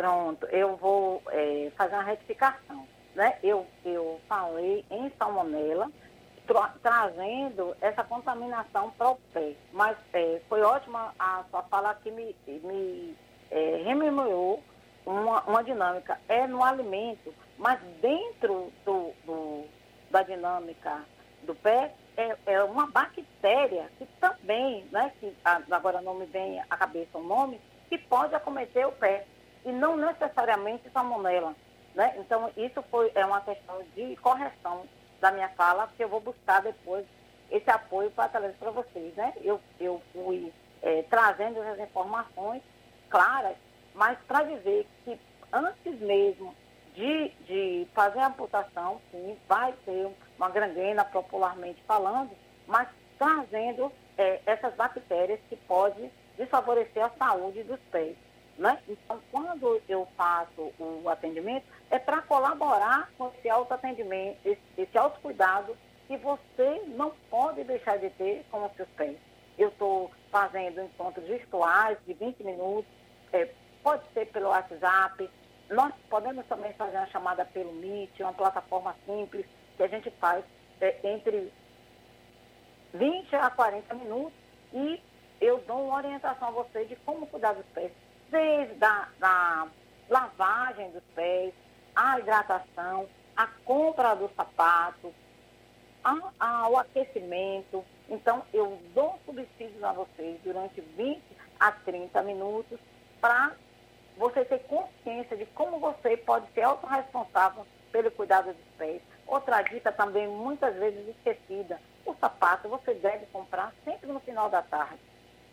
Pronto, 0.00 0.46
eu 0.46 0.76
vou 0.76 1.22
é, 1.30 1.70
fazer 1.76 1.94
uma 1.94 2.04
retificação. 2.04 2.88
Né? 3.14 3.36
Eu, 3.42 3.66
eu 3.84 4.18
falei 4.26 4.82
em 4.90 5.12
salmonela, 5.18 5.92
tra 6.46 6.72
trazendo 6.82 7.76
essa 7.82 8.02
contaminação 8.02 8.90
para 8.92 9.10
o 9.10 9.16
pé. 9.34 9.52
Mas 9.74 9.98
é, 10.14 10.40
foi 10.48 10.62
ótima 10.62 11.14
a 11.18 11.44
sua 11.50 11.62
fala 11.64 11.94
que 11.96 12.10
me, 12.10 12.34
me 12.46 13.14
é, 13.50 13.82
rememorou 13.84 14.62
uma, 15.04 15.42
uma 15.42 15.62
dinâmica 15.62 16.18
é 16.30 16.46
no 16.46 16.64
alimento, 16.64 17.34
mas 17.58 17.78
dentro 18.00 18.72
do, 18.86 19.12
do 19.26 19.66
da 20.10 20.22
dinâmica 20.22 21.04
do 21.42 21.54
pé 21.54 21.92
é, 22.16 22.38
é, 22.46 22.62
uma 22.62 22.86
bactéria 22.86 23.90
que 23.98 24.06
também, 24.18 24.82
né, 24.90 25.12
que 25.20 25.30
agora 25.44 26.00
não 26.00 26.14
me 26.14 26.24
vem 26.24 26.58
à 26.70 26.76
cabeça 26.78 27.18
o 27.18 27.22
nome, 27.22 27.60
que 27.90 27.98
pode 27.98 28.34
acometer 28.34 28.86
o 28.86 28.92
pé 28.92 29.26
e 29.64 29.72
não 29.72 29.96
necessariamente 29.96 30.90
salmonela. 30.90 31.54
Né? 31.94 32.14
Então, 32.18 32.50
isso 32.56 32.82
foi, 32.90 33.10
é 33.14 33.24
uma 33.24 33.40
questão 33.40 33.82
de 33.94 34.16
correção 34.16 34.84
da 35.20 35.30
minha 35.32 35.48
fala, 35.50 35.90
que 35.96 36.02
eu 36.02 36.08
vou 36.08 36.20
buscar 36.20 36.62
depois 36.62 37.04
esse 37.50 37.68
apoio 37.68 38.10
para 38.12 38.28
trazer 38.28 38.54
para 38.54 38.70
vocês. 38.70 39.14
Né? 39.14 39.32
Eu, 39.42 39.60
eu 39.78 40.00
fui 40.12 40.52
é, 40.82 41.02
trazendo 41.02 41.62
essas 41.62 41.80
informações 41.80 42.62
claras 43.08 43.56
mas 43.94 44.18
para 44.26 44.44
dizer 44.44 44.86
que 45.04 45.18
antes 45.52 46.00
mesmo 46.00 46.54
de, 46.94 47.28
de 47.46 47.86
fazer 47.94 48.20
a 48.20 48.28
amputação, 48.28 49.00
sim, 49.10 49.36
vai 49.48 49.72
ter 49.84 50.08
uma 50.36 50.50
gangrena 50.50 51.04
popularmente 51.04 51.82
falando, 51.86 52.30
mas 52.66 52.88
trazendo 53.18 53.92
é, 54.16 54.40
essas 54.46 54.74
bactérias 54.74 55.40
que 55.48 55.56
podem 55.56 56.10
desfavorecer 56.36 57.04
a 57.04 57.10
saúde 57.10 57.62
dos 57.64 57.80
pés. 57.90 58.16
Né? 58.60 58.78
Então, 58.86 59.18
quando 59.32 59.80
eu 59.88 60.06
faço 60.18 60.70
o 60.78 61.08
atendimento, 61.08 61.64
é 61.90 61.98
para 61.98 62.20
colaborar 62.20 63.10
com 63.16 63.28
esse 63.28 63.48
autoatendimento, 63.48 64.38
esse, 64.44 64.60
esse 64.76 64.98
autocuidado 64.98 65.74
que 66.06 66.18
você 66.18 66.82
não 66.88 67.10
pode 67.30 67.64
deixar 67.64 67.96
de 67.96 68.10
ter 68.10 68.44
com 68.50 68.66
os 68.66 68.72
seus 68.76 68.88
pés. 68.90 69.16
Eu 69.56 69.70
estou 69.70 70.10
fazendo 70.30 70.78
encontros 70.82 71.26
virtuais 71.26 71.96
de 72.06 72.12
20 72.12 72.44
minutos, 72.44 72.84
é, 73.32 73.48
pode 73.82 74.02
ser 74.12 74.26
pelo 74.26 74.50
WhatsApp, 74.50 75.30
nós 75.70 75.94
podemos 76.10 76.44
também 76.44 76.74
fazer 76.74 76.98
uma 76.98 77.06
chamada 77.06 77.46
pelo 77.46 77.72
Meet, 77.72 78.20
uma 78.20 78.34
plataforma 78.34 78.94
simples, 79.06 79.46
que 79.78 79.82
a 79.82 79.88
gente 79.88 80.10
faz 80.20 80.44
é, 80.82 80.98
entre 81.02 81.50
20 82.92 83.34
a 83.36 83.48
40 83.48 83.94
minutos 83.94 84.38
e 84.74 85.00
eu 85.40 85.64
dou 85.66 85.86
uma 85.86 85.96
orientação 85.96 86.48
a 86.48 86.50
você 86.50 86.84
de 86.84 86.96
como 86.96 87.26
cuidar 87.26 87.54
dos 87.54 87.64
pés, 87.72 87.90
desde 88.30 88.84
a 88.84 89.08
da 89.18 89.68
lavagem 90.08 90.90
dos 90.90 91.02
pés, 91.14 91.52
a 91.94 92.18
hidratação, 92.18 93.08
a 93.36 93.46
compra 93.64 94.14
do 94.14 94.30
sapato, 94.34 95.14
a, 96.02 96.16
a, 96.38 96.68
o 96.68 96.76
aquecimento. 96.76 97.84
Então, 98.08 98.44
eu 98.52 98.78
dou 98.94 99.18
subsídios 99.24 99.82
a 99.82 99.92
vocês 99.92 100.40
durante 100.42 100.80
20 100.80 101.22
a 101.58 101.72
30 101.72 102.22
minutos 102.22 102.78
para 103.20 103.52
você 104.16 104.44
ter 104.44 104.58
consciência 104.60 105.36
de 105.36 105.46
como 105.46 105.78
você 105.78 106.16
pode 106.16 106.50
ser 106.52 106.62
autorresponsável 106.62 107.66
pelo 107.92 108.10
cuidado 108.10 108.52
dos 108.52 108.76
pés. 108.76 109.00
Outra 109.26 109.62
dica 109.62 109.92
também, 109.92 110.26
muitas 110.26 110.74
vezes 110.74 111.08
esquecida, 111.08 111.80
o 112.04 112.14
sapato 112.14 112.68
você 112.68 112.94
deve 112.94 113.26
comprar 113.26 113.72
sempre 113.84 114.10
no 114.10 114.20
final 114.20 114.50
da 114.50 114.62
tarde, 114.62 114.98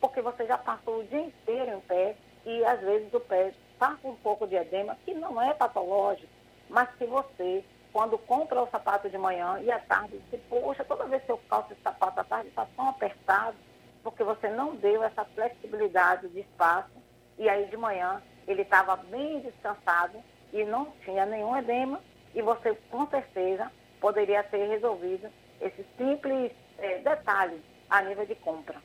porque 0.02 0.22
você 0.22 0.46
já 0.46 0.58
passou 0.58 1.00
o 1.00 1.04
dia 1.04 1.20
inteiro 1.20 1.78
em 1.78 1.82
pé 1.82 2.16
e 2.48 2.64
às 2.64 2.80
vezes 2.80 3.14
o 3.14 3.20
pé 3.20 3.52
está 3.74 3.98
com 4.02 4.12
um 4.12 4.16
pouco 4.16 4.48
de 4.48 4.56
edema, 4.56 4.98
que 5.04 5.14
não 5.14 5.40
é 5.42 5.54
patológico, 5.54 6.32
mas 6.70 6.90
que 6.96 7.06
você, 7.06 7.62
quando 7.92 8.18
compra 8.18 8.62
o 8.62 8.70
sapato 8.70 9.10
de 9.10 9.18
manhã 9.18 9.60
e 9.62 9.70
à 9.70 9.78
tarde, 9.80 10.18
você, 10.30 10.38
poxa, 10.50 10.86
toda 10.86 11.04
vez 11.08 11.22
que 11.26 11.32
eu 11.32 11.38
calço 11.50 11.74
esse 11.74 11.82
sapato 11.82 12.22
à 12.22 12.24
tarde 12.24 12.48
está 12.48 12.66
tão 12.74 12.88
apertado, 12.88 13.58
porque 14.02 14.24
você 14.24 14.48
não 14.48 14.78
deu 14.78 15.04
essa 15.04 15.26
flexibilidade 15.26 16.30
de 16.30 16.40
espaço, 16.40 16.90
e 17.38 17.50
aí 17.50 17.66
de 17.66 17.76
manhã 17.76 18.24
ele 18.48 18.62
estava 18.62 18.96
bem 18.96 19.42
descansado 19.42 20.18
e 20.54 20.64
não 20.64 20.86
tinha 21.04 21.26
nenhum 21.26 21.56
edema, 21.58 22.00
e 22.34 22.42
você 22.42 22.74
com 22.90 23.06
certeza 23.08 23.70
poderia 24.00 24.42
ter 24.42 24.70
resolvido 24.70 25.30
esse 25.60 25.86
simples 25.98 26.54
é, 26.78 27.00
detalhe 27.00 27.62
a 27.90 28.02
nível 28.04 28.26
de 28.26 28.36
compra. 28.36 28.82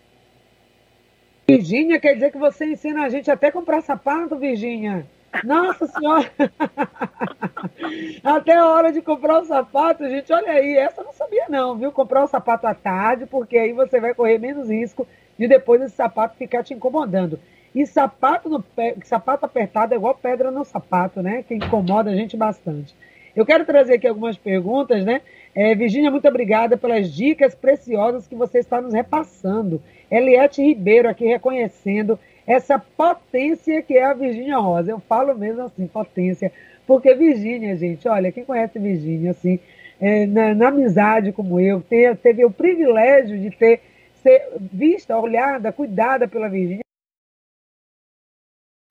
Virgínia, 1.49 2.01
quer 2.01 2.15
dizer 2.15 2.31
que 2.31 2.39
você 2.39 2.67
ensina 2.67 3.05
a 3.05 3.09
gente 3.09 3.31
até 3.31 3.51
comprar 3.51 3.83
sapato, 3.83 4.37
Virgínia? 4.37 5.07
Nossa 5.45 5.87
Senhora! 5.87 6.31
Até 8.23 8.55
a 8.55 8.67
hora 8.67 8.93
de 8.93 9.01
comprar 9.01 9.41
o 9.41 9.45
sapato, 9.45 10.09
gente, 10.09 10.33
olha 10.33 10.53
aí, 10.53 10.77
essa 10.77 11.01
eu 11.01 11.07
não 11.07 11.13
sabia 11.13 11.47
não, 11.49 11.77
viu? 11.77 11.91
Comprar 11.91 12.25
o 12.25 12.29
sapato 12.29 12.67
à 12.67 12.75
tarde, 12.75 13.25
porque 13.27 13.57
aí 13.57 13.73
você 13.73 13.99
vai 13.99 14.15
correr 14.15 14.39
menos 14.39 14.69
risco 14.69 15.07
de 15.39 15.49
depois 15.49 15.81
esse 15.81 15.95
sapato 15.95 16.37
ficar 16.37 16.63
te 16.63 16.75
incomodando. 16.75 17.41
E 17.75 17.87
sapato, 17.87 18.51
no 18.51 18.63
pé, 18.63 18.95
sapato 19.05 19.47
apertado 19.47 19.95
é 19.95 19.97
igual 19.97 20.15
pedra 20.15 20.51
no 20.51 20.65
sapato, 20.65 21.23
né? 21.23 21.43
Que 21.43 21.55
incomoda 21.55 22.11
a 22.11 22.15
gente 22.15 22.37
bastante. 22.37 22.95
Eu 23.35 23.47
quero 23.47 23.65
trazer 23.65 23.95
aqui 23.95 24.07
algumas 24.07 24.37
perguntas, 24.37 25.05
né? 25.05 25.23
É, 25.55 25.75
Virgínia, 25.75 26.11
muito 26.11 26.29
obrigada 26.29 26.77
pelas 26.77 27.11
dicas 27.11 27.55
preciosas 27.55 28.27
que 28.27 28.35
você 28.35 28.59
está 28.59 28.81
nos 28.81 28.93
repassando. 28.93 29.83
Eliette 30.13 30.63
Ribeiro 30.63 31.09
aqui 31.09 31.25
reconhecendo 31.25 32.19
essa 32.47 32.79
potência 32.79 33.81
que 33.81 33.97
é 33.97 34.05
a 34.05 34.13
Virgínia 34.13 34.59
Rosa. 34.59 34.91
Eu 34.91 35.01
falo 35.01 35.35
mesmo 35.35 35.63
assim, 35.63 35.87
potência, 35.87 36.53
porque 36.87 37.15
Virgínia, 37.15 37.75
gente, 37.77 38.07
olha, 38.07 38.31
quem 38.31 38.45
conhece 38.45 38.79
Virgínia, 38.79 39.31
assim, 39.31 39.59
é, 39.99 40.27
na, 40.27 40.55
na, 40.55 40.69
amizade 40.69 41.33
como 41.33 41.59
eu, 41.59 41.81
ter, 41.81 42.15
teve 42.19 42.45
o 42.45 42.51
privilégio 42.51 43.39
de 43.39 43.51
ter 43.51 43.81
ser 44.23 44.53
vista, 44.61 45.19
olhada, 45.19 45.73
cuidada 45.73 46.29
pela 46.29 46.49
Virgínia, 46.49 46.83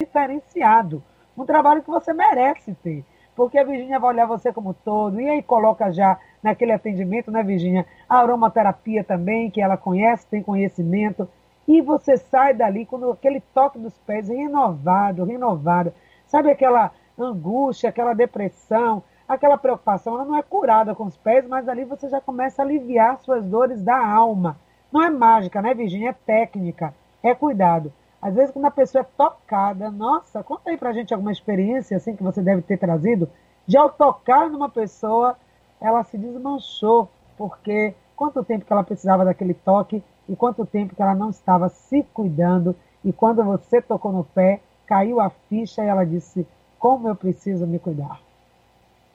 diferenciado. 0.02 1.04
Um 1.38 1.46
trabalho 1.46 1.84
que 1.84 1.90
você 1.90 2.14
merece 2.14 2.74
ter. 2.84 3.06
Porque 3.36 3.58
a 3.58 3.64
Virgínia 3.64 4.00
vai 4.00 4.10
olhar 4.12 4.26
você 4.26 4.52
como 4.52 4.74
todo, 4.74 5.20
e 5.20 5.30
aí 5.30 5.42
coloca 5.42 5.92
já 5.92 6.20
naquele 6.44 6.72
atendimento, 6.72 7.32
né, 7.32 7.44
Virgínia? 7.44 7.86
A 8.10 8.20
aromaterapia 8.20 9.04
também, 9.04 9.50
que 9.50 9.62
ela 9.62 9.78
conhece, 9.78 10.28
tem 10.28 10.44
conhecimento 10.44 11.28
e 11.68 11.82
você 11.82 12.18
sai 12.18 12.54
dali 12.54 12.86
com 12.86 13.12
aquele 13.12 13.40
toque 13.54 13.80
dos 13.80 13.98
pés 14.00 14.28
renovado, 14.28 15.24
renovado. 15.24 15.94
Sabe 16.26 16.52
aquela 16.52 16.92
angústia, 17.18 17.90
aquela 17.90 18.14
depressão, 18.14 19.04
aquela 19.28 19.58
preocupação, 19.58 20.16
ela 20.16 20.26
não 20.26 20.38
é 20.38 20.42
curada 20.42 20.96
com 20.96 21.06
os 21.06 21.16
pés, 21.18 21.48
mas 21.48 21.70
ali 21.70 21.86
você 21.86 22.10
já 22.10 22.20
começa 22.20 22.62
a 22.62 22.66
aliviar 22.66 23.18
suas 23.20 23.46
dores 23.46 23.82
da 23.82 23.98
alma. 23.98 24.58
Não 24.92 25.04
é 25.04 25.10
mágica, 25.10 25.62
né, 25.62 25.74
Virginia? 25.74 26.10
É 26.10 26.14
técnica, 26.14 26.94
é 27.24 27.34
cuidado. 27.34 27.94
Às 28.22 28.36
vezes, 28.36 28.52
quando 28.52 28.66
a 28.66 28.72
pessoa 28.72 29.02
é 29.02 29.06
tocada, 29.18 29.90
nossa, 29.90 30.44
conta 30.44 30.70
aí 30.70 30.78
pra 30.78 30.94
gente 30.94 31.14
alguma 31.14 31.32
experiência 31.32 31.98
assim 31.98 32.16
que 32.16 32.22
você 32.22 32.42
deve 32.42 32.62
ter 32.62 32.78
trazido, 32.78 33.30
de 33.66 33.76
ao 33.78 33.90
tocar 33.90 34.50
numa 34.50 34.70
pessoa, 34.70 35.36
ela 35.80 36.04
se 36.04 36.18
desmanchou, 36.18 37.10
porque 37.36 37.96
quanto 38.16 38.44
tempo 38.44 38.66
que 38.66 38.72
ela 38.72 38.84
precisava 38.84 39.26
daquele 39.26 39.56
toque 39.56 40.04
e 40.30 40.36
quanto 40.36 40.66
tempo 40.66 40.96
que 40.96 41.02
ela 41.02 41.16
não 41.16 41.32
estava 41.32 41.70
se 41.70 42.04
cuidando. 42.14 42.76
E 43.04 43.12
quando 43.12 43.44
você 43.44 43.82
tocou 43.82 44.12
no 44.12 44.24
pé, 44.24 44.62
caiu 44.86 45.20
a 45.20 45.30
ficha 45.30 45.84
e 45.84 45.88
ela 45.88 46.06
disse: 46.06 46.48
Como 46.78 47.08
eu 47.08 47.16
preciso 47.16 47.66
me 47.66 47.80
cuidar. 47.80 48.20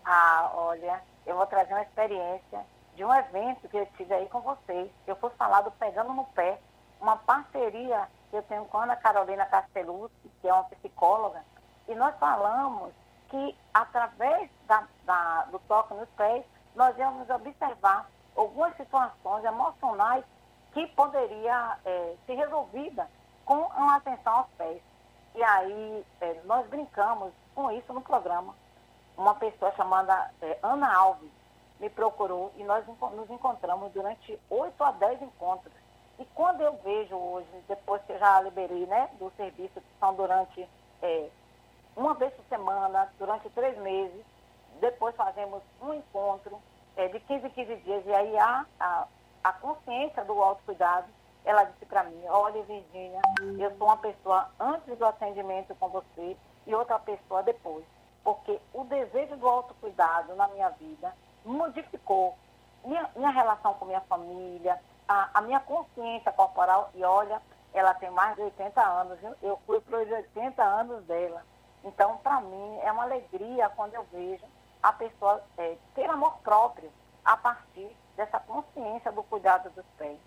Ah, 0.05 0.51
olha, 0.55 1.01
eu 1.25 1.37
vou 1.37 1.47
trazer 1.47 1.73
uma 1.73 1.83
experiência 1.83 2.61
de 2.97 3.05
um 3.05 3.15
evento 3.15 3.69
que 3.69 3.77
eu 3.77 3.87
tive 3.97 4.13
aí 4.15 4.27
com 4.29 4.41
vocês. 4.41 4.91
Eu 5.07 5.15
fui 5.17 5.31
falar 5.31 5.61
do 5.63 5.71
Pegando 5.71 6.13
no 6.13 6.25
Pé, 6.25 6.59
uma 7.07 7.17
parceria 7.19 8.09
que 8.31 8.37
eu 8.37 8.43
tenho 8.43 8.65
com 8.65 8.79
a 8.79 8.83
Ana 8.83 8.97
Carolina 8.97 9.47
Castellucci, 9.47 10.29
que 10.41 10.49
é 10.49 10.53
uma 10.53 10.65
psicóloga, 10.65 11.41
e 11.87 11.95
nós 11.95 12.13
falamos 12.19 12.93
que 13.29 13.57
através 13.73 14.51
da, 14.67 14.83
da, 15.05 15.43
do 15.45 15.61
toque 15.61 15.95
nos 15.95 16.09
pés, 16.11 16.45
nós 16.75 16.99
íamos 16.99 17.31
observar 17.31 18.11
algumas 18.35 18.77
situações 18.77 19.45
emocionais 19.45 20.25
que 20.73 20.85
poderia 20.89 21.79
é, 21.85 22.17
ser 22.27 22.35
resolvida 22.35 23.09
com 23.45 23.55
uma 23.55 23.97
atenção 23.97 24.39
aos 24.39 24.49
pés. 24.59 24.83
E 25.37 25.43
aí 25.45 26.05
é, 26.21 26.41
nós 26.45 26.67
brincamos 26.67 27.33
com 27.55 27.71
isso 27.71 27.93
no 27.93 28.01
programa. 28.01 28.53
Uma 29.17 29.37
pessoa 29.37 29.73
chamada 29.77 30.33
é, 30.43 30.59
Ana 30.61 30.93
Alves 30.93 31.31
me 31.79 31.89
procurou 31.89 32.53
e 32.57 32.65
nós 32.65 32.85
nos 32.87 33.31
encontramos 33.31 33.93
durante 33.93 34.39
8 34.51 34.83
a 34.85 34.91
10 34.91 35.23
encontros. 35.23 35.86
E 36.19 36.25
quando 36.35 36.63
eu 36.63 36.73
vejo 36.85 37.15
hoje, 37.15 37.49
depois 37.69 38.03
que 38.03 38.13
eu 38.13 38.19
já 38.19 38.41
liberei 38.41 38.87
né, 38.87 39.11
do 39.19 39.31
serviço, 39.37 39.81
que 39.81 39.99
são 40.01 40.15
durante 40.15 40.67
é, 41.03 41.29
uma 41.95 42.15
vez 42.15 42.33
por 42.35 42.45
semana, 42.47 43.13
durante 43.19 43.49
três 43.51 43.77
meses, 43.79 44.25
depois 44.81 45.15
fazemos 45.15 45.63
um 45.81 45.95
encontro 45.95 46.61
é, 46.97 47.09
de 47.09 47.21
15 47.21 47.47
em 47.47 47.51
15 47.51 47.77
dias, 47.77 48.07
e 48.07 48.15
aí 48.15 48.39
há 48.39 48.67
a, 48.81 49.07
a 49.45 49.53
consciência 49.53 50.25
do 50.25 50.43
autocuidado, 50.43 51.07
ela 51.45 51.65
disse 51.65 51.87
para 51.87 52.05
mim, 52.05 52.23
olha 52.29 52.63
Virginia, 52.63 53.21
eu 53.59 53.77
sou 53.77 53.87
uma 53.87 53.97
pessoa 53.99 54.51
antes 54.59 54.99
do 54.99 55.05
atendimento 55.05 55.75
com 55.77 55.89
você 55.89 56.37
e 56.67 56.75
outra 56.75 56.99
pessoa 56.99 57.43
depois. 57.43 57.85
Porque 58.25 58.59
o 58.75 58.83
desejo 58.85 59.37
do 59.37 59.49
autocuidado 59.49 60.35
na 60.35 60.49
minha 60.49 60.71
vida 60.71 61.15
modificou 61.45 62.35
minha, 62.85 63.09
minha 63.15 63.31
relação 63.31 63.75
com 63.75 63.85
minha 63.85 64.01
família, 64.03 64.81
a, 65.09 65.31
a, 65.35 65.41
minha 65.43 65.61
consciência 65.61 66.33
corporal. 66.33 66.91
E 66.95 67.05
olha, 67.05 67.41
ela 67.73 67.95
tem 67.95 68.11
mais 68.11 68.35
de 68.37 68.43
80 68.43 68.81
anos, 68.81 69.19
viu? 69.21 69.35
eu 69.43 69.59
fui 69.67 69.81
para 69.81 70.03
os 70.03 70.11
80 70.11 70.63
anos 70.63 71.05
dela. 71.05 71.43
Então, 71.85 72.17
para 72.19 72.41
mim, 72.41 72.79
é 72.83 72.91
uma 72.91 73.05
alegria 73.05 73.69
quando 73.71 73.95
eu 73.95 74.05
vejo 74.13 74.45
a 74.83 74.93
pessoa 74.93 75.43
é, 75.59 75.77
ter 75.95 76.09
amor 76.09 76.39
próprio 76.43 76.91
a 77.25 77.37
partir 77.37 77.91
dessa 78.17 78.39
consciência 78.41 79.13
do 79.13 79.23
cuidado 79.23 79.71
dos 79.71 79.85
pés. 79.99 80.19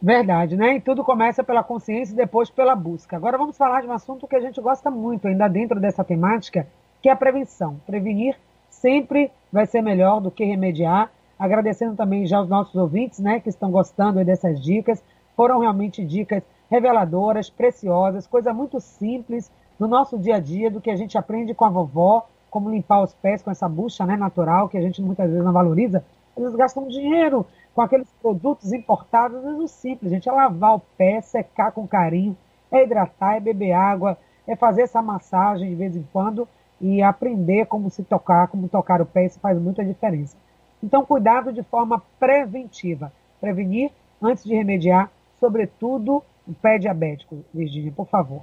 Verdade, 0.00 0.56
né? 0.56 0.74
E 0.74 0.80
tudo 0.80 1.04
começa 1.04 1.44
pela 1.44 1.62
consciência 1.62 2.12
e 2.12 2.16
depois 2.16 2.50
pela 2.50 2.74
busca. 2.74 3.16
Agora 3.16 3.38
vamos 3.38 3.56
falar 3.56 3.82
de 3.82 3.86
um 3.86 3.92
assunto 3.92 4.26
que 4.26 4.34
a 4.34 4.40
gente 4.40 4.60
gosta 4.60 4.90
muito, 4.90 5.28
ainda 5.28 5.46
dentro 5.46 5.78
dessa 5.78 6.02
temática, 6.02 6.66
que 7.00 7.08
é 7.08 7.12
a 7.12 7.16
prevenção. 7.16 7.80
Prevenir 7.86 8.36
sempre 8.68 9.30
vai 9.52 9.64
ser 9.64 9.80
melhor 9.80 10.20
do 10.20 10.30
que 10.30 10.44
remediar. 10.44 11.08
Agradecendo 11.38 11.96
também 11.96 12.26
já 12.26 12.40
os 12.40 12.48
nossos 12.48 12.74
ouvintes, 12.74 13.18
né, 13.18 13.40
que 13.40 13.48
estão 13.48 13.70
gostando 13.70 14.24
dessas 14.24 14.60
dicas. 14.60 15.02
Foram 15.36 15.60
realmente 15.60 16.04
dicas 16.04 16.42
reveladoras, 16.70 17.50
preciosas, 17.50 18.26
coisa 18.26 18.52
muito 18.52 18.80
simples 18.80 19.50
no 19.78 19.86
nosso 19.86 20.18
dia 20.18 20.36
a 20.36 20.40
dia, 20.40 20.70
do 20.70 20.80
que 20.80 20.90
a 20.90 20.96
gente 20.96 21.18
aprende 21.18 21.54
com 21.54 21.64
a 21.64 21.68
vovó, 21.68 22.26
como 22.50 22.70
limpar 22.70 23.02
os 23.02 23.14
pés 23.14 23.42
com 23.42 23.50
essa 23.50 23.68
bucha 23.68 24.06
né, 24.06 24.16
natural, 24.16 24.68
que 24.68 24.78
a 24.78 24.80
gente 24.80 25.02
muitas 25.02 25.28
vezes 25.28 25.44
não 25.44 25.52
valoriza. 25.52 26.04
Eles 26.36 26.54
gastam 26.54 26.86
dinheiro 26.88 27.46
com 27.74 27.82
aqueles 27.82 28.08
produtos 28.20 28.72
importados, 28.72 29.42
vezes 29.42 29.58
o 29.58 29.68
simples, 29.68 30.12
gente, 30.12 30.28
é 30.28 30.32
lavar 30.32 30.76
o 30.76 30.82
pé, 30.96 31.20
secar 31.20 31.72
com 31.72 31.86
carinho, 31.86 32.36
é 32.70 32.84
hidratar, 32.84 33.36
é 33.36 33.40
beber 33.40 33.72
água, 33.72 34.16
é 34.46 34.56
fazer 34.56 34.82
essa 34.82 35.00
massagem 35.00 35.70
de 35.70 35.74
vez 35.74 35.96
em 35.96 36.06
quando 36.12 36.48
e 36.80 37.02
aprender 37.02 37.66
como 37.66 37.88
se 37.90 38.02
tocar, 38.02 38.48
como 38.48 38.68
tocar 38.68 39.00
o 39.00 39.06
pé, 39.06 39.26
isso 39.26 39.38
faz 39.40 39.58
muita 39.58 39.84
diferença. 39.84 40.36
Então, 40.82 41.04
cuidado 41.04 41.52
de 41.52 41.62
forma 41.62 42.02
preventiva. 42.18 43.12
Prevenir 43.40 43.92
antes 44.20 44.44
de 44.44 44.54
remediar, 44.54 45.10
sobretudo 45.38 46.24
o 46.46 46.54
pé 46.54 46.78
diabético. 46.78 47.44
Virginia, 47.54 47.92
por 47.92 48.08
favor. 48.08 48.42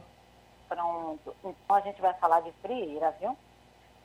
Pronto. 0.68 1.36
Então, 1.44 1.76
a 1.76 1.82
gente 1.82 2.02
vai 2.02 2.14
falar 2.14 2.42
de 2.42 2.52
frieira, 2.62 3.14
viu? 3.20 3.36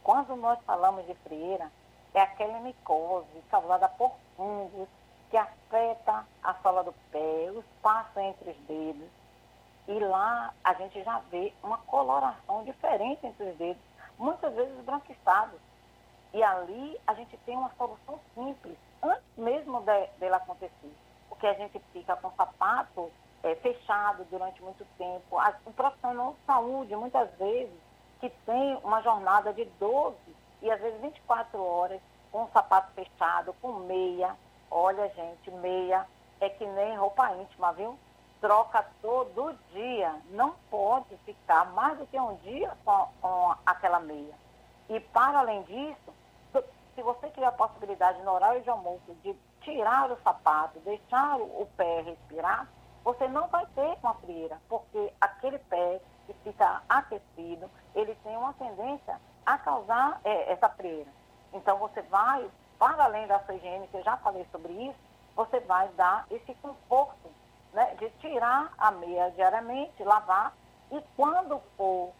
Quando 0.02 0.36
nós 0.36 0.58
falamos 0.66 1.06
de 1.06 1.14
frieira, 1.14 1.70
é 2.12 2.20
aquela 2.20 2.60
micose 2.60 3.26
causada 3.50 3.88
por 3.88 4.12
fungos 4.36 4.88
que 5.30 5.36
afeta 5.36 6.24
a 6.42 6.54
sola 6.62 6.84
do 6.84 6.94
pé, 7.10 7.50
o 7.50 7.60
espaço 7.60 8.20
entre 8.20 8.50
os 8.50 8.56
dedos. 8.68 9.08
E 9.88 9.98
lá 9.98 10.52
a 10.62 10.74
gente 10.74 11.02
já 11.02 11.18
vê 11.30 11.52
uma 11.62 11.78
coloração 11.78 12.64
diferente 12.64 13.26
entre 13.26 13.50
os 13.50 13.56
dedos, 13.56 13.82
muitas 14.18 14.54
vezes 14.54 14.84
branquiçados. 14.84 15.60
E 16.34 16.42
ali 16.42 17.00
a 17.06 17.14
gente 17.14 17.36
tem 17.38 17.56
uma 17.56 17.70
solução 17.78 18.20
simples, 18.34 18.76
antes 19.02 19.22
mesmo 19.36 19.80
de, 19.80 20.06
dela 20.18 20.36
acontecer. 20.36 20.92
Porque 21.30 21.46
a 21.46 21.54
gente 21.54 21.78
fica 21.92 22.14
com 22.16 22.28
o 22.28 22.32
sapato 22.36 23.10
é, 23.42 23.54
fechado 23.54 24.24
durante 24.30 24.62
muito 24.62 24.84
tempo. 24.98 25.38
A, 25.38 25.54
o 25.64 25.72
profissional 25.72 26.32
de 26.32 26.46
saúde, 26.46 26.94
muitas 26.96 27.30
vezes, 27.38 27.74
que 28.20 28.28
tem 28.44 28.76
uma 28.84 29.00
jornada 29.00 29.52
de 29.54 29.64
12 29.80 30.16
e 30.60 30.70
às 30.70 30.80
vezes 30.80 31.00
24 31.00 31.62
horas, 31.62 32.00
com 32.30 32.44
o 32.44 32.50
sapato 32.52 32.92
fechado, 32.92 33.54
com 33.62 33.72
meia, 33.72 34.36
Olha, 34.76 35.08
gente, 35.10 35.52
meia 35.52 36.04
é 36.40 36.48
que 36.48 36.66
nem 36.66 36.96
roupa 36.96 37.32
íntima, 37.36 37.72
viu? 37.74 37.96
Troca 38.40 38.84
todo 39.00 39.56
dia. 39.72 40.12
Não 40.30 40.52
pode 40.68 41.16
ficar 41.18 41.66
mais 41.66 41.96
do 41.96 42.06
que 42.06 42.18
um 42.18 42.34
dia 42.38 42.76
com, 42.84 43.08
com 43.22 43.54
aquela 43.64 44.00
meia. 44.00 44.34
E 44.88 44.98
para 44.98 45.38
além 45.38 45.62
disso, 45.62 46.12
se 46.94 47.02
você 47.02 47.28
tiver 47.30 47.46
a 47.46 47.52
possibilidade 47.52 48.22
no 48.22 48.38
de 48.60 48.70
almoço 48.70 49.14
de 49.22 49.34
tirar 49.60 50.10
o 50.10 50.18
sapato, 50.22 50.78
deixar 50.80 51.40
o 51.40 51.68
pé 51.76 52.02
respirar, 52.02 52.68
você 53.02 53.28
não 53.28 53.48
vai 53.48 53.66
ter 53.74 53.96
uma 54.02 54.14
frieira, 54.14 54.60
porque 54.68 55.12
aquele 55.20 55.58
pé 55.58 56.00
que 56.26 56.32
fica 56.44 56.82
aquecido, 56.88 57.70
ele 57.94 58.14
tem 58.16 58.36
uma 58.36 58.52
tendência 58.54 59.20
a 59.44 59.58
causar 59.58 60.20
é, 60.24 60.52
essa 60.52 60.68
frieira. 60.70 61.10
Então 61.52 61.76
você 61.78 62.00
vai 62.02 62.50
para 62.78 63.04
além 63.04 63.26
da 63.26 63.38
sua 63.40 63.54
higiene, 63.54 63.88
que 63.88 63.96
eu 63.96 64.02
já 64.02 64.16
falei 64.18 64.46
sobre 64.50 64.72
isso, 64.72 64.98
você 65.36 65.60
vai 65.60 65.88
dar 65.88 66.26
esse 66.30 66.54
conforto 66.56 67.30
né, 67.72 67.94
de 67.98 68.08
tirar 68.20 68.72
a 68.78 68.90
meia 68.90 69.30
diariamente, 69.32 70.02
lavar, 70.02 70.54
e 70.90 71.02
quando 71.16 71.60
for 71.76 72.12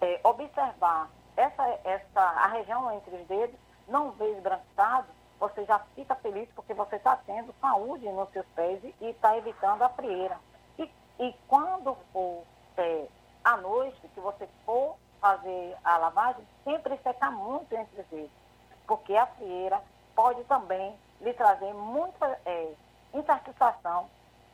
é, 0.00 0.20
observar 0.24 1.10
essa, 1.36 1.78
essa, 1.84 2.20
a 2.20 2.46
região 2.48 2.92
entre 2.92 3.16
os 3.16 3.26
dedos, 3.26 3.58
não 3.88 4.12
vê 4.12 4.30
esbranquiçado, 4.32 5.08
você 5.38 5.64
já 5.64 5.78
fica 5.94 6.14
feliz 6.16 6.48
porque 6.54 6.74
você 6.74 6.96
está 6.96 7.16
tendo 7.16 7.54
saúde 7.60 8.08
nos 8.08 8.30
seus 8.30 8.46
pés 8.54 8.80
e 8.84 8.94
está 9.00 9.36
evitando 9.36 9.82
a 9.82 9.88
frieira. 9.88 10.38
E, 10.78 10.90
e 11.18 11.34
quando 11.48 11.96
for 12.12 12.44
é, 12.76 13.06
à 13.44 13.56
noite, 13.56 14.08
que 14.14 14.20
você 14.20 14.48
for 14.64 14.96
fazer 15.20 15.76
a 15.84 15.96
lavagem, 15.98 16.46
sempre 16.64 16.96
secar 16.98 17.30
muito 17.30 17.72
entre 17.74 18.00
os 18.00 18.06
dedos 18.06 18.42
porque 18.86 19.16
a 19.16 19.26
frieira 19.26 19.80
pode 20.14 20.44
também 20.44 20.94
lhe 21.20 21.32
trazer 21.32 21.72
muita 21.72 22.38
é, 22.44 22.72
insatisfação, 23.14 24.08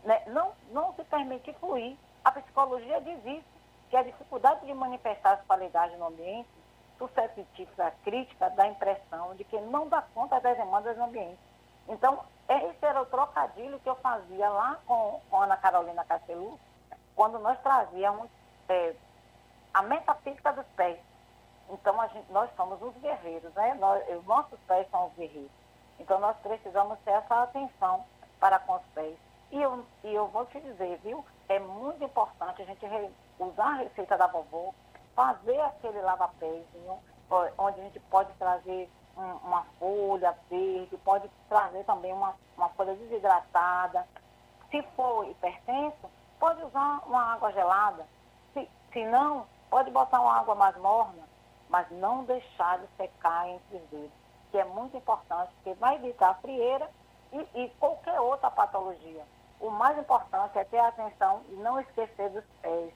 né? 0.04 0.22
não, 0.28 0.52
não 0.70 0.94
se 0.94 1.02
permite 1.04 1.52
fluir. 1.54 1.96
A 2.24 2.30
psicologia 2.30 3.00
diz 3.00 3.18
isso, 3.24 3.48
que 3.90 3.96
a 3.96 4.02
dificuldade 4.02 4.66
de 4.66 4.74
manifestar 4.74 5.32
as 5.32 5.46
qualidades 5.46 5.98
no 5.98 6.06
ambiente 6.06 6.48
suscetível 6.98 7.86
à 7.86 7.90
crítica 7.90 8.50
da 8.50 8.66
impressão 8.66 9.34
de 9.36 9.44
que 9.44 9.58
não 9.60 9.88
dá 9.88 10.02
conta 10.14 10.40
das 10.40 10.56
demandas 10.56 10.96
do 10.96 11.04
ambiente. 11.04 11.38
Então, 11.88 12.22
esse 12.48 12.84
era 12.84 13.00
o 13.00 13.06
trocadilho 13.06 13.80
que 13.80 13.88
eu 13.88 13.96
fazia 13.96 14.48
lá 14.48 14.78
com, 14.86 15.20
com 15.30 15.40
Ana 15.40 15.56
Carolina 15.56 16.04
Castelu, 16.04 16.58
quando 17.14 17.38
nós 17.38 17.58
trazíamos 17.60 18.28
é, 18.68 18.94
a 19.72 19.82
metafísica 19.82 20.52
dos 20.52 20.66
pés. 20.76 20.98
Então, 21.70 21.96
gente, 22.08 22.30
nós 22.32 22.50
somos 22.56 22.80
os 22.80 22.94
guerreiros, 22.96 23.52
né? 23.54 23.74
Nós, 23.74 24.02
os 24.08 24.24
nossos 24.24 24.58
pés 24.60 24.88
são 24.90 25.06
os 25.06 25.14
guerreiros. 25.14 25.50
Então, 25.98 26.18
nós 26.18 26.36
precisamos 26.38 26.98
ter 27.00 27.10
essa 27.10 27.42
atenção 27.42 28.04
para 28.38 28.58
com 28.60 28.76
os 28.76 28.82
pés. 28.94 29.16
E 29.50 29.60
eu, 29.60 29.84
e 30.04 30.14
eu 30.14 30.28
vou 30.28 30.46
te 30.46 30.60
dizer, 30.60 30.98
viu? 30.98 31.24
É 31.48 31.58
muito 31.58 32.04
importante 32.04 32.62
a 32.62 32.64
gente 32.64 32.86
usar 33.38 33.66
a 33.66 33.76
receita 33.76 34.16
da 34.16 34.26
vovó, 34.26 34.72
fazer 35.18 35.60
aquele 35.60 36.00
lava-pézinho, 36.00 36.98
onde 37.58 37.80
a 37.80 37.82
gente 37.82 37.98
pode 37.98 38.32
trazer 38.34 38.88
um, 39.16 39.48
uma 39.48 39.64
folha 39.80 40.32
verde, 40.48 40.96
pode 40.98 41.28
trazer 41.48 41.82
também 41.84 42.12
uma, 42.12 42.36
uma 42.56 42.68
folha 42.68 42.94
desidratada. 42.94 44.06
Se 44.70 44.80
for 44.94 45.28
hipertenso, 45.28 46.08
pode 46.38 46.62
usar 46.62 47.02
uma 47.04 47.34
água 47.34 47.50
gelada. 47.52 48.06
Se, 48.54 48.70
se 48.92 49.04
não, 49.06 49.44
pode 49.68 49.90
botar 49.90 50.20
uma 50.20 50.38
água 50.38 50.54
mais 50.54 50.76
morna 50.76 51.26
mas 51.68 51.86
não 51.90 52.24
deixar 52.24 52.78
de 52.78 52.86
secar 52.96 53.48
entre 53.48 53.76
os 53.76 53.82
dedos, 53.90 54.10
que 54.50 54.58
é 54.58 54.64
muito 54.64 54.96
importante, 54.96 55.52
porque 55.56 55.74
vai 55.74 55.96
evitar 55.96 56.30
a 56.30 56.34
frieira 56.34 56.90
e, 57.32 57.46
e 57.54 57.68
qualquer 57.78 58.18
outra 58.20 58.50
patologia. 58.50 59.24
O 59.60 59.70
mais 59.70 59.98
importante 59.98 60.58
é 60.58 60.64
ter 60.64 60.78
atenção 60.78 61.42
e 61.50 61.56
não 61.56 61.78
esquecer 61.80 62.30
dos 62.30 62.44
pés. 62.62 62.92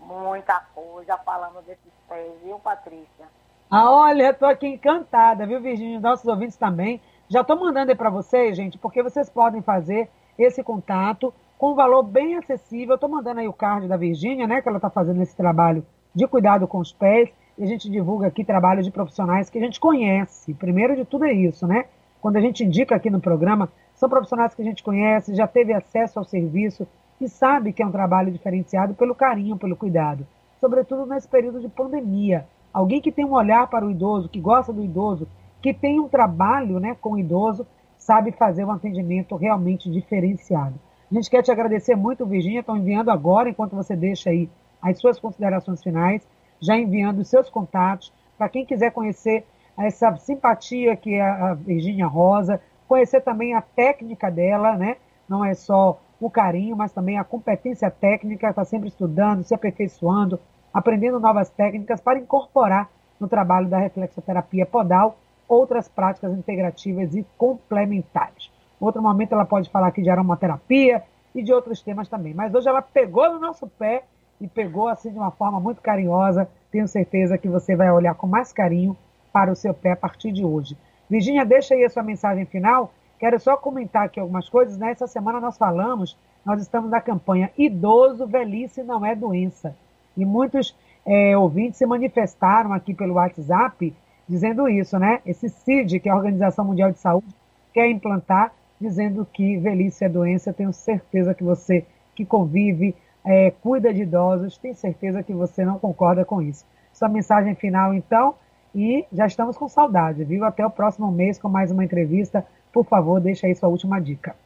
Muita 0.00 0.60
coisa 0.74 1.16
falando 1.18 1.62
desses 1.62 1.92
pés, 2.08 2.32
viu, 2.42 2.58
Patrícia? 2.58 3.26
Ah, 3.70 3.90
olha, 3.90 4.30
estou 4.30 4.48
aqui 4.48 4.66
encantada, 4.66 5.46
viu, 5.46 5.60
Virginia? 5.60 5.98
Nossos 5.98 6.26
ouvintes 6.26 6.56
também. 6.56 7.00
Já 7.28 7.40
estou 7.40 7.58
mandando 7.58 7.90
aí 7.90 7.96
para 7.96 8.10
vocês, 8.10 8.56
gente, 8.56 8.78
porque 8.78 9.02
vocês 9.02 9.28
podem 9.28 9.60
fazer 9.60 10.08
esse 10.38 10.62
contato 10.62 11.34
com 11.58 11.72
um 11.72 11.74
valor 11.74 12.02
bem 12.02 12.36
acessível. 12.36 12.94
Estou 12.94 13.08
mandando 13.08 13.40
aí 13.40 13.48
o 13.48 13.52
card 13.52 13.88
da 13.88 13.96
Virginia, 13.96 14.46
né, 14.46 14.60
que 14.60 14.68
ela 14.68 14.78
está 14.78 14.90
fazendo 14.90 15.20
esse 15.22 15.36
trabalho 15.36 15.84
de 16.14 16.26
cuidado 16.26 16.68
com 16.68 16.78
os 16.78 16.92
pés 16.92 17.32
e 17.58 17.64
a 17.64 17.66
gente 17.66 17.90
divulga 17.90 18.26
aqui 18.26 18.44
trabalho 18.44 18.82
de 18.82 18.90
profissionais 18.90 19.50
que 19.50 19.58
a 19.58 19.62
gente 19.62 19.80
conhece. 19.80 20.54
Primeiro 20.54 20.94
de 20.94 21.04
tudo 21.04 21.24
é 21.24 21.32
isso, 21.32 21.66
né? 21.66 21.86
Quando 22.20 22.36
a 22.36 22.40
gente 22.40 22.64
indica 22.64 22.94
aqui 22.94 23.10
no 23.10 23.20
programa, 23.20 23.70
são 23.94 24.08
profissionais 24.08 24.54
que 24.54 24.62
a 24.62 24.64
gente 24.64 24.82
conhece, 24.82 25.34
já 25.34 25.46
teve 25.46 25.72
acesso 25.72 26.18
ao 26.18 26.24
serviço 26.24 26.86
e 27.20 27.28
sabe 27.28 27.72
que 27.72 27.82
é 27.82 27.86
um 27.86 27.92
trabalho 27.92 28.32
diferenciado 28.32 28.94
pelo 28.94 29.14
carinho, 29.14 29.56
pelo 29.56 29.76
cuidado. 29.76 30.26
Sobretudo 30.60 31.06
nesse 31.06 31.28
período 31.28 31.60
de 31.60 31.68
pandemia. 31.68 32.46
Alguém 32.72 33.00
que 33.00 33.12
tem 33.12 33.24
um 33.24 33.32
olhar 33.32 33.66
para 33.68 33.86
o 33.86 33.90
idoso, 33.90 34.28
que 34.28 34.40
gosta 34.40 34.72
do 34.72 34.82
idoso, 34.82 35.26
que 35.62 35.72
tem 35.72 35.98
um 35.98 36.08
trabalho 36.08 36.78
né, 36.78 36.96
com 37.00 37.12
o 37.12 37.18
idoso, 37.18 37.66
sabe 37.96 38.32
fazer 38.32 38.64
um 38.64 38.70
atendimento 38.70 39.34
realmente 39.36 39.90
diferenciado. 39.90 40.74
A 41.10 41.14
gente 41.14 41.30
quer 41.30 41.42
te 41.42 41.50
agradecer 41.50 41.94
muito, 41.94 42.26
Virginia. 42.26 42.60
Estão 42.60 42.76
enviando 42.76 43.10
agora, 43.10 43.48
enquanto 43.48 43.74
você 43.74 43.96
deixa 43.96 44.30
aí 44.30 44.50
as 44.82 44.98
suas 44.98 45.18
considerações 45.18 45.82
finais 45.82 46.26
já 46.60 46.76
enviando 46.76 47.20
os 47.20 47.28
seus 47.28 47.50
contatos 47.50 48.12
para 48.36 48.48
quem 48.48 48.64
quiser 48.64 48.90
conhecer 48.92 49.44
essa 49.78 50.16
simpatia 50.16 50.96
que 50.96 51.14
é 51.14 51.22
a 51.22 51.54
Virgínia 51.54 52.06
Rosa, 52.06 52.60
conhecer 52.88 53.20
também 53.20 53.54
a 53.54 53.60
técnica 53.60 54.30
dela, 54.30 54.76
né? 54.76 54.96
Não 55.28 55.44
é 55.44 55.54
só 55.54 56.00
o 56.20 56.30
carinho, 56.30 56.76
mas 56.76 56.92
também 56.92 57.18
a 57.18 57.24
competência 57.24 57.90
técnica, 57.90 58.50
está 58.50 58.64
sempre 58.64 58.88
estudando, 58.88 59.44
se 59.44 59.54
aperfeiçoando, 59.54 60.40
aprendendo 60.72 61.20
novas 61.20 61.50
técnicas 61.50 62.00
para 62.00 62.18
incorporar 62.18 62.88
no 63.20 63.28
trabalho 63.28 63.68
da 63.68 63.78
reflexoterapia 63.78 64.66
podal 64.66 65.18
outras 65.48 65.88
práticas 65.88 66.32
integrativas 66.32 67.14
e 67.14 67.24
complementares. 67.38 68.50
Outro 68.80 69.02
momento 69.02 69.32
ela 69.32 69.44
pode 69.44 69.70
falar 69.70 69.88
aqui 69.88 70.02
de 70.02 70.10
aromaterapia 70.10 71.02
e 71.34 71.42
de 71.42 71.52
outros 71.52 71.80
temas 71.82 72.08
também. 72.08 72.34
Mas 72.34 72.54
hoje 72.54 72.68
ela 72.68 72.82
pegou 72.82 73.32
no 73.32 73.38
nosso 73.38 73.66
pé 73.66 74.04
e 74.40 74.46
pegou 74.46 74.88
assim 74.88 75.10
de 75.10 75.18
uma 75.18 75.30
forma 75.30 75.60
muito 75.60 75.80
carinhosa. 75.80 76.48
Tenho 76.70 76.86
certeza 76.88 77.38
que 77.38 77.48
você 77.48 77.74
vai 77.74 77.90
olhar 77.90 78.14
com 78.14 78.26
mais 78.26 78.52
carinho 78.52 78.96
para 79.32 79.50
o 79.50 79.56
seu 79.56 79.72
pé 79.72 79.92
a 79.92 79.96
partir 79.96 80.32
de 80.32 80.44
hoje. 80.44 80.76
Virginia, 81.08 81.44
deixa 81.44 81.74
aí 81.74 81.84
a 81.84 81.90
sua 81.90 82.02
mensagem 82.02 82.44
final. 82.44 82.92
Quero 83.18 83.38
só 83.40 83.56
comentar 83.56 84.04
aqui 84.04 84.20
algumas 84.20 84.48
coisas. 84.48 84.76
Nessa 84.76 85.06
semana 85.06 85.40
nós 85.40 85.56
falamos, 85.56 86.18
nós 86.44 86.60
estamos 86.60 86.90
na 86.90 87.00
campanha 87.00 87.50
Idoso, 87.56 88.26
Velhice 88.26 88.82
não 88.82 89.04
é 89.04 89.14
doença. 89.14 89.74
E 90.16 90.24
muitos 90.24 90.76
é, 91.04 91.36
ouvintes 91.36 91.78
se 91.78 91.86
manifestaram 91.86 92.72
aqui 92.72 92.92
pelo 92.94 93.14
WhatsApp 93.14 93.94
dizendo 94.28 94.68
isso, 94.68 94.98
né? 94.98 95.20
Esse 95.24 95.48
CID, 95.48 96.00
que 96.00 96.08
é 96.08 96.12
a 96.12 96.16
Organização 96.16 96.64
Mundial 96.64 96.90
de 96.90 96.98
Saúde, 96.98 97.28
quer 97.72 97.88
implantar, 97.88 98.52
dizendo 98.80 99.26
que 99.32 99.56
velhice 99.58 100.04
é 100.04 100.08
doença. 100.08 100.52
tenho 100.52 100.72
certeza 100.72 101.34
que 101.34 101.44
você 101.44 101.86
que 102.14 102.24
convive 102.24 102.94
é, 103.24 103.50
cuida 103.50 103.92
de 103.92 104.02
idosos, 104.02 104.56
tenho 104.56 104.74
certeza 104.74 105.22
que 105.22 105.32
você 105.32 105.64
não 105.64 105.78
concorda 105.78 106.24
com 106.24 106.40
isso. 106.40 106.64
Sua 106.92 107.08
mensagem 107.08 107.54
final, 107.54 107.92
então, 107.92 108.34
e 108.74 109.04
já 109.12 109.26
estamos 109.26 109.56
com 109.56 109.68
saudade, 109.68 110.24
viu? 110.24 110.44
Até 110.44 110.64
o 110.64 110.70
próximo 110.70 111.10
mês 111.10 111.38
com 111.38 111.48
mais 111.48 111.70
uma 111.70 111.84
entrevista. 111.84 112.46
Por 112.76 112.84
favor, 112.84 113.18
deixa 113.22 113.46
aí 113.46 113.54
sua 113.54 113.70
última 113.70 113.98
dica. 113.98 114.36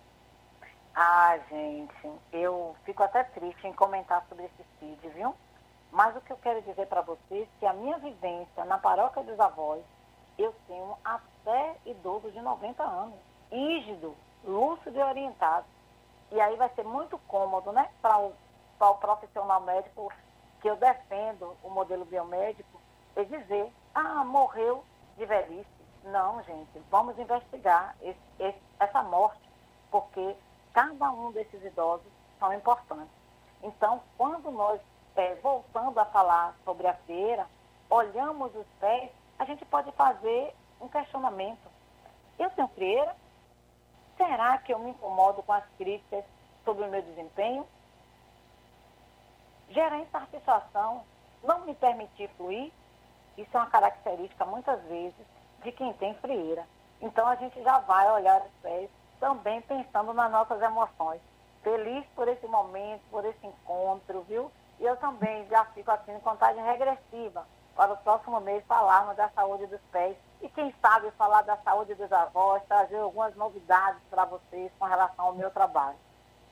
Ah, 0.95 1.37
gente, 1.51 2.09
eu 2.33 2.77
fico 2.85 3.03
até 3.03 3.25
triste 3.25 3.67
em 3.67 3.73
comentar 3.73 4.25
sobre 4.29 4.45
esse 4.45 4.65
CID, 4.79 5.09
viu? 5.17 5.35
Mas 5.91 6.17
o 6.17 6.21
que 6.21 6.33
eu 6.33 6.37
quero 6.37 6.63
dizer 6.63 6.87
para 6.87 7.01
vocês 7.01 7.43
é 7.43 7.59
que 7.59 7.67
a 7.67 7.73
minha 7.73 7.99
vivência 7.99 8.65
na 8.67 8.79
paróquia 8.79 9.25
dos 9.25 9.41
avós, 9.41 9.83
eu 10.39 10.55
tenho 10.69 10.97
até 11.05 11.75
idoso 11.85 12.31
de 12.31 12.41
90 12.41 12.81
anos, 12.85 13.19
rígido, 13.51 14.15
lúcido 14.45 14.97
e 14.97 15.03
orientado. 15.03 15.67
E 16.31 16.41
aí 16.41 16.55
vai 16.55 16.69
ser 16.77 16.85
muito 16.85 17.19
cômodo, 17.27 17.73
né, 17.73 17.89
para 18.01 18.17
o, 18.17 18.33
o 18.79 18.95
profissional 18.95 19.61
médico 19.63 20.09
que 20.61 20.71
eu 20.71 20.77
defendo 20.77 21.57
o 21.65 21.69
modelo 21.69 22.05
biomédico, 22.05 22.81
e 23.17 23.25
dizer, 23.25 23.73
ah, 23.93 24.25
morreu 24.25 24.85
de 25.19 25.27
velhice. 25.27 25.80
Não, 26.05 26.43
gente, 26.43 26.79
vamos 26.91 27.19
investigar 27.19 27.95
esse, 28.01 28.19
esse, 28.39 28.59
essa 28.79 29.03
morte, 29.03 29.41
porque 29.91 30.35
cada 30.73 31.11
um 31.13 31.31
desses 31.33 31.63
idosos 31.63 32.07
são 32.39 32.53
importantes. 32.53 33.13
Então, 33.63 34.03
quando 34.17 34.51
nós, 34.51 34.81
é, 35.15 35.35
voltando 35.37 35.99
a 35.99 36.07
falar 36.07 36.55
sobre 36.65 36.87
a 36.87 36.95
feira, 36.95 37.47
olhamos 37.91 38.55
os 38.55 38.67
pés, 38.79 39.11
a 39.39 39.45
gente 39.45 39.65
pode 39.67 39.93
fazer 39.93 40.55
um 40.81 40.89
questionamento. 40.89 41.71
Eu 42.39 42.51
tenho 42.51 42.69
frieira? 42.69 43.15
Será 44.17 44.57
que 44.59 44.73
eu 44.73 44.79
me 44.79 44.91
incomodo 44.91 45.43
com 45.43 45.53
as 45.53 45.65
críticas 45.77 46.25
sobre 46.65 46.85
o 46.85 46.89
meu 46.89 47.03
desempenho? 47.03 47.67
Gerar 49.69 49.99
insatisfação, 49.99 51.05
não 51.43 51.61
me 51.61 51.75
permitir 51.75 52.29
fluir, 52.37 52.73
isso 53.37 53.57
é 53.57 53.61
uma 53.61 53.71
característica, 53.71 54.45
muitas 54.45 54.83
vezes, 54.85 55.27
de 55.63 55.73
quem 55.73 55.93
tem 55.95 56.15
frieira. 56.15 56.65
Então, 57.01 57.27
a 57.27 57.35
gente 57.37 57.63
já 57.63 57.79
vai 57.81 58.11
olhar 58.13 58.41
os 58.41 58.53
pés 58.63 58.91
também 59.19 59.61
pensando 59.63 60.13
nas 60.15 60.31
nossas 60.31 60.61
emoções. 60.63 61.21
Feliz 61.63 62.05
por 62.15 62.27
esse 62.27 62.47
momento, 62.47 63.03
por 63.11 63.25
esse 63.25 63.47
encontro, 63.47 64.25
viu? 64.29 64.51
E 64.81 64.85
eu 64.85 64.97
também 64.97 65.47
já 65.49 65.65
fico 65.67 65.91
assim 65.91 66.13
em 66.13 66.21
contagem 66.21 66.65
regressiva 66.65 67.47
para 67.77 67.93
o 67.93 67.97
próximo 67.99 68.41
mês 68.41 68.65
falarmos 68.67 69.17
da 69.17 69.29
saúde 69.29 69.67
dos 69.67 69.81
pés 69.93 70.17
e 70.43 70.49
quem 70.49 70.73
sabe 70.81 71.11
falar 71.13 71.43
da 71.43 71.57
saúde 71.59 71.95
dos 71.95 72.11
avós, 72.11 72.63
trazer 72.67 72.97
algumas 72.97 73.37
novidades 73.37 74.01
para 74.11 74.25
vocês 74.25 74.73
com 74.79 74.87
relação 74.87 75.27
ao 75.27 75.35
meu 75.35 75.51
trabalho. 75.51 75.97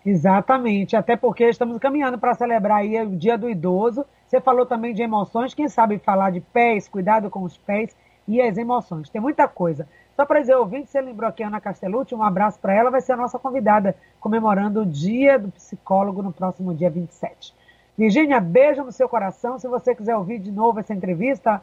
Exatamente, 0.05 0.97
até 0.97 1.17
porque 1.17 1.49
estamos 1.49 1.79
caminhando 1.79 2.19
para 2.19 2.35
celebrar 2.35 2.79
aí 2.79 3.01
o 3.03 3.17
Dia 3.17 3.37
do 3.37 3.49
Idoso. 3.49 4.07
Você 4.27 4.41
falou 4.41 4.67
também 4.67 4.95
de 4.95 5.03
emoções, 5.03 5.55
quem 5.55 5.69
sabe 5.69 5.99
falar 5.99 6.31
de 6.31 6.41
pés, 6.41 6.87
cuidado 6.87 7.31
com 7.31 7.43
os 7.43 7.57
pés 7.57 7.97
e 8.29 8.41
as 8.41 8.57
emoções. 8.59 9.09
Tem 9.09 9.21
muita 9.21 9.49
coisa. 9.49 9.89
Só 10.15 10.25
para 10.27 10.41
dizer, 10.41 10.55
ouvinte, 10.57 10.91
você 10.91 11.01
lembrou 11.01 11.29
aqui 11.29 11.43
a 11.43 11.49
Ana 11.49 11.61
Castellucci, 11.61 12.15
um 12.15 12.23
abraço 12.23 12.61
para 12.61 12.73
ela, 12.75 12.91
vai 12.91 13.01
ser 13.01 13.13
a 13.13 13.17
nossa 13.17 13.39
convidada, 13.39 13.97
comemorando 14.21 14.83
o 14.83 14.87
Dia 14.87 15.39
do 15.39 15.49
Psicólogo 15.49 16.23
no 16.23 16.33
próximo 16.33 16.75
dia 16.75 16.91
27. 16.91 17.55
Virgínia, 17.97 18.39
beijo 18.39 18.85
no 18.85 18.93
seu 18.93 19.09
coração. 19.09 19.59
Se 19.59 19.67
você 19.67 19.95
quiser 19.95 20.15
ouvir 20.17 20.39
de 20.39 20.53
novo 20.53 20.79
essa 20.79 20.93
entrevista, 20.95 21.63